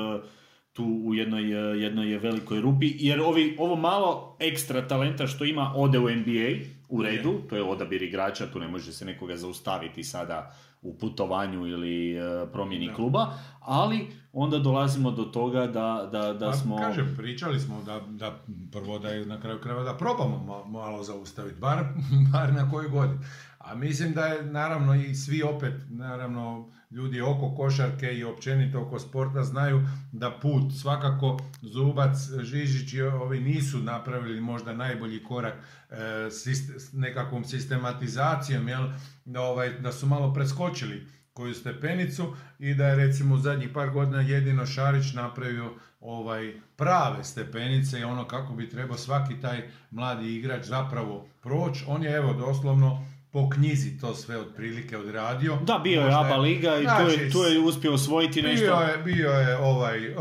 [0.72, 1.50] tu u jednoj,
[1.82, 6.50] jednoj velikoj rupi, jer ovi, ovo malo ekstra talenta što ima ode u NBA,
[6.88, 11.66] u redu, to je odabir igrača, tu ne može se nekoga zaustaviti sada u putovanju
[11.66, 13.26] ili e, promjeni kluba,
[13.60, 16.76] ali onda dolazimo do toga da, da, da pa, smo...
[16.76, 18.38] Kažem, pričali smo da, da
[18.72, 21.84] prvo da je na kraju krajeva da probamo malo zaustaviti, bar,
[22.32, 23.18] bar na kojoj godini.
[23.64, 28.98] A mislim da je naravno i svi opet, naravno ljudi oko košarke i općenito oko
[28.98, 35.94] sporta znaju da put svakako Zubac, Žižić i ovi nisu napravili možda najbolji korak e,
[36.30, 38.88] s nekakvom sistematizacijom, jel,
[39.24, 43.90] da, ovaj, da su malo preskočili koju stepenicu i da je recimo u zadnjih par
[43.90, 50.36] godina jedino Šarić napravio ovaj prave stepenice i ono kako bi trebao svaki taj mladi
[50.36, 51.84] igrač zapravo proći.
[51.88, 55.56] On je evo doslovno po knjizi to sve otprilike odradio.
[55.56, 58.66] Da, bio je ABA liga i tu, je, znači, tu je uspio osvojiti nešto.
[58.66, 60.16] Bio je, bio je ovaj, uh,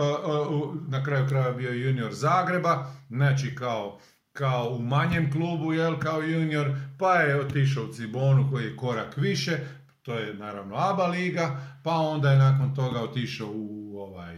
[0.51, 3.99] uh, na kraju kraja bio je junior Zagreba, znači kao,
[4.31, 9.17] kao u manjem klubu, jel, kao junior, pa je otišao u Cibonu koji je korak
[9.17, 9.57] više,
[10.01, 14.35] to je naravno ABA liga, pa onda je nakon toga otišao u ovaj,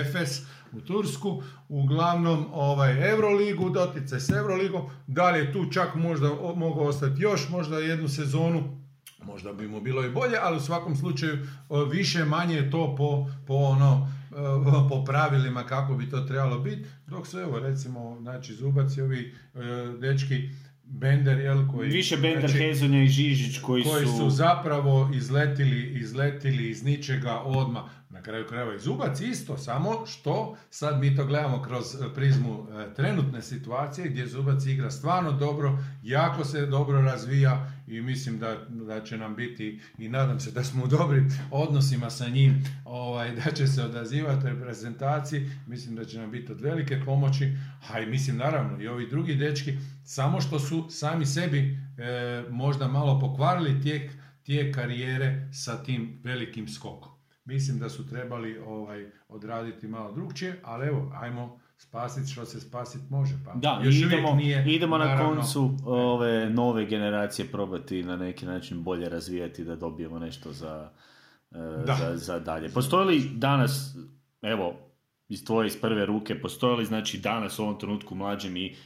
[0.00, 0.40] Efes.
[0.72, 6.84] U Tursku, uglavnom ovaj, Euroligu, doticaj s Euroligom, da li je tu čak možda mogao
[6.84, 8.82] ostati još, možda jednu sezonu,
[9.24, 11.38] možda bi mu bilo i bolje, ali u svakom slučaju
[11.92, 14.08] više manje je to po, po ono
[14.88, 19.34] po pravilima kako bi to trebalo biti, dok su evo recimo znači Zubac i ovi
[19.54, 19.58] e,
[20.00, 20.48] dečki
[20.84, 21.90] Bender, jel, koji...
[21.90, 24.30] Više Bender, znači, Hezonja i Žižić koji, koji su...
[24.30, 27.82] zapravo izletili, izletili iz ničega odmah.
[28.22, 32.94] Kraju krajeva i Zubac isto, samo što sad mi to gledamo kroz e, prizmu e,
[32.94, 39.04] trenutne situacije gdje Zubac igra stvarno dobro, jako se dobro razvija i mislim da, da
[39.04, 43.50] će nam biti i nadam se da smo u dobrim odnosima sa njim, ovaj, da
[43.50, 47.56] će se odazivati reprezentaciji, mislim da će nam biti od velike pomoći,
[47.90, 52.88] a i mislim naravno i ovi drugi dečki, samo što su sami sebi e, možda
[52.88, 54.12] malo pokvarili tijek,
[54.42, 57.11] tijek karijere sa tim velikim skokom.
[57.44, 63.04] Mislim da su trebali ovaj odraditi malo drugčije, ali evo, ajmo spasiti što se spasiti
[63.10, 63.34] može.
[63.44, 68.82] Pa da, još idemo, nije, idemo na koncu ove nove generacije probati na neki način
[68.82, 70.90] bolje razvijati da dobijemo nešto za,
[71.50, 72.68] e, za, za dalje.
[72.68, 73.96] Postoji li danas,
[74.42, 74.74] evo,
[75.28, 78.76] iz tvoje iz prve ruke, postoje li znači danas u ovom trenutku mlađim i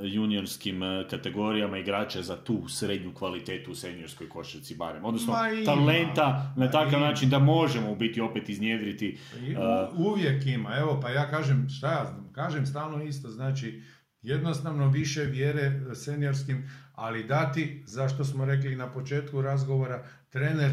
[0.00, 5.04] juniorskim uh, kategorijama igrača za tu srednju kvalitetu u seniorskoj košarci barem?
[5.04, 5.34] Odnosno
[5.64, 9.18] talenta na takav način da možemo u biti opet iznjedriti.
[9.34, 13.82] Uh, uvijek ima, evo pa ja kažem šta ja znam, kažem stalno isto, znači
[14.22, 20.70] jednostavno više vjere seniorskim, ali dati, zašto smo rekli na početku razgovora, trener,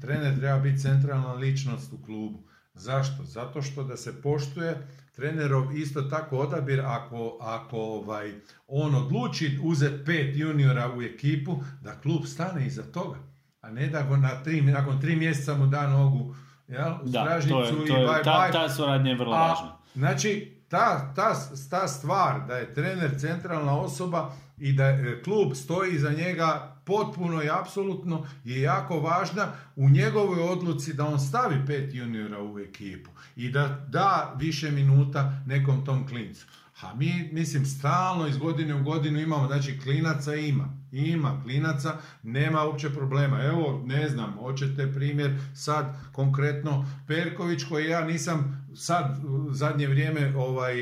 [0.00, 3.24] trener treba biti centralna ličnost u klubu Zašto?
[3.24, 8.32] Zato što da se poštuje trenerov isto tako odabir ako, ako ovaj,
[8.66, 13.18] on odluči uzeti pet juniora u ekipu, da klub stane iza toga.
[13.60, 16.34] A ne da go na tri, nakon tri mjeseca mu da nogu
[16.68, 19.36] jel, u da, stražnicu to je, to je, i bye, ta, ta suradnja je vrlo
[19.36, 19.76] važna.
[19.94, 21.34] Znači, ta, ta,
[21.70, 27.42] ta stvar da je trener centralna osoba i da e, klub stoji iza njega potpuno
[27.42, 33.10] i apsolutno je jako važna u njegovoj odluci da on stavi pet juniora u ekipu
[33.36, 36.46] i da da više minuta nekom tom klincu.
[36.82, 42.64] A mi, mislim, stalno iz godine u godinu imamo, znači klinaca ima, ima klinaca, nema
[42.64, 43.42] uopće problema.
[43.42, 50.36] Evo, ne znam, hoćete primjer sad konkretno Perković koji ja nisam sad u zadnje vrijeme
[50.36, 50.74] ovaj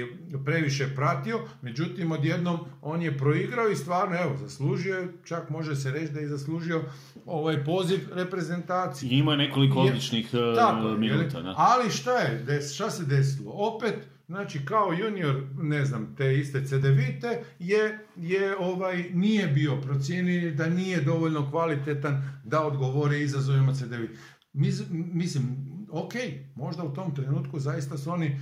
[0.44, 5.90] previše pratio, međutim odjednom on je proigrao i stvarno evo zaslužio je, čak može se
[5.90, 6.82] reći da je zaslužio
[7.26, 9.10] ovaj poziv reprezentacije.
[9.10, 11.54] I ima nekoliko odličnih uh, minuta.
[11.56, 13.52] Ali šta je, šta se desilo?
[13.54, 13.94] Opet
[14.30, 20.68] Znači kao junior, ne znam, te iste CDVite je, je ovaj, nije bio procijenjen da
[20.68, 24.02] nije dovoljno kvalitetan da odgovori izazovima CDV.
[24.52, 26.12] Mislim, ok,
[26.54, 28.40] možda u tom trenutku zaista su oni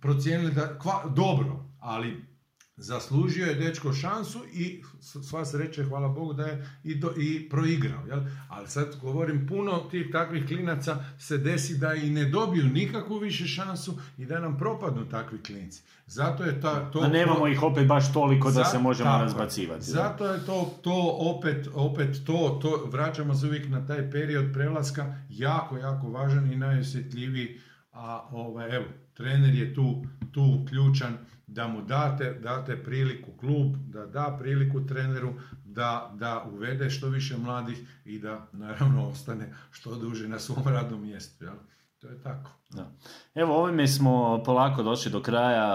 [0.00, 0.78] procijenili da
[1.16, 2.31] dobro, ali
[2.76, 8.06] zaslužio je dečko šansu i sva sreća, hvala Bogu, da je i, do, i proigrao.
[8.06, 8.20] Jel?
[8.48, 13.46] Ali sad govorim, puno tih takvih klinaca se desi da i ne dobiju nikakvu više
[13.46, 15.82] šansu i da nam propadnu takvi klinci.
[16.06, 17.00] Zato je ta, to...
[17.00, 19.84] A nemamo ih opet baš toliko da se možemo tako, razbacivati.
[19.84, 25.14] Zato je to, to opet, opet to, to, vraćamo se uvijek na taj period prelaska,
[25.30, 27.60] jako, jako važan i najosjetljiviji,
[27.92, 31.18] a ovaj, evo, trener je tu, tu ključan
[31.52, 35.34] da mu date, date priliku klub, da da priliku treneru,
[35.64, 41.02] da, da uvede što više mladih i da naravno ostane što duže na svom radnom
[41.02, 41.44] mjestu.
[41.44, 41.54] Jel?
[41.98, 42.50] To je tako.
[42.70, 42.90] Da.
[43.34, 45.68] Evo ovime smo polako došli do kraja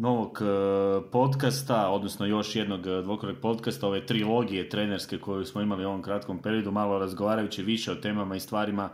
[0.00, 5.84] novog uh, podcasta, odnosno još jednog uh, dvokorog podcasta, ove trilogije trenerske koju smo imali
[5.84, 8.88] u ovom kratkom periodu, malo razgovarajući više o temama i stvarima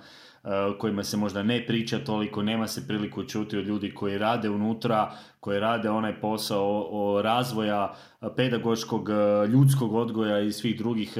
[0.44, 4.50] o kojima se možda ne priča toliko, nema se priliku čuti od ljudi koji rade
[4.50, 7.94] unutra, koji rade onaj posao o razvoja
[8.36, 9.08] pedagoškog,
[9.48, 11.18] ljudskog odgoja i svih drugih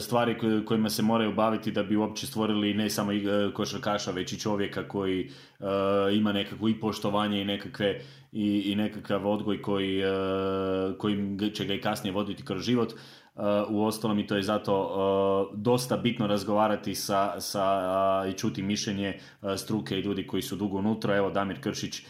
[0.00, 0.36] stvari
[0.66, 4.88] kojima se moraju baviti da bi uopće stvorili ne samo i košarkaša, već i čovjeka
[4.88, 5.30] koji
[6.12, 8.00] ima nekakvo i poštovanje i nekakve
[8.32, 10.02] i, i nekakav odgoj koji,
[10.98, 12.92] kojim će ga i kasnije voditi kroz život.
[13.68, 17.64] U ostalom i to je zato dosta bitno razgovarati sa, sa
[18.30, 19.18] i čuti mišljenje
[19.56, 21.16] struke i ljudi koji su dugo unutra.
[21.16, 22.02] Evo Damir Kršić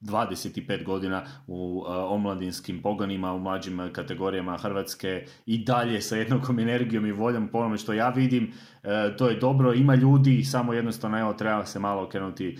[0.00, 7.12] 25 godina u omladinskim pogonima, u mlađim kategorijama Hrvatske i dalje sa jednakom energijom i
[7.12, 8.52] voljom po onome što ja vidim.
[8.82, 12.58] E, to je dobro, ima ljudi, samo jednostavno evo, treba se malo okrenuti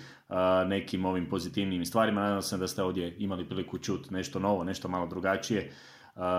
[0.67, 2.21] nekim ovim pozitivnim stvarima.
[2.21, 5.71] Nadam se da ste ovdje imali priliku čuti nešto novo, nešto malo drugačije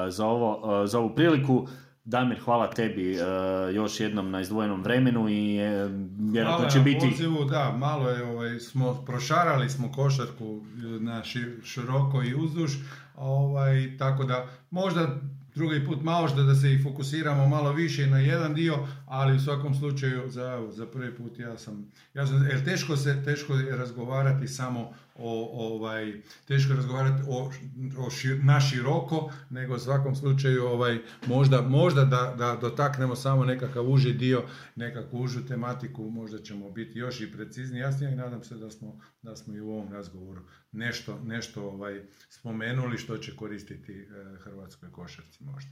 [0.09, 1.66] za, ovo, za ovu priliku.
[2.05, 5.90] Damir, hvala tebi uh, još jednom na izdvojenom vremenu i uh,
[6.32, 7.11] vjerojatno će na biti...
[7.11, 10.61] Pozivu, da, malo je, ovaj, smo, prošarali smo košarku
[11.01, 11.22] na
[11.64, 12.74] široko i uzduž,
[13.16, 15.20] ovaj, tako da možda
[15.55, 19.40] drugi put malo što da se i fokusiramo malo više na jedan dio, ali u
[19.40, 23.76] svakom slučaju za, za prvi put ja sam, ja sam, jer teško se, teško je
[23.76, 27.50] razgovarati samo o, ovaj, teško razgovarati o,
[27.98, 33.44] o šir, na široko, nego u svakom slučaju ovaj, možda, možda da, da dotaknemo samo
[33.44, 34.42] nekakav uži dio,
[34.76, 39.00] nekakvu užu tematiku, možda ćemo biti još i precizniji, jasnije i nadam se da smo,
[39.22, 40.40] da smo i u ovom razgovoru
[40.72, 45.70] nešto, nešto ovaj, spomenuli što će koristiti eh, Hrvatskoj košarci možda.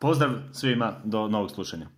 [0.00, 1.88] Pozdrav svima, do novog slušanja.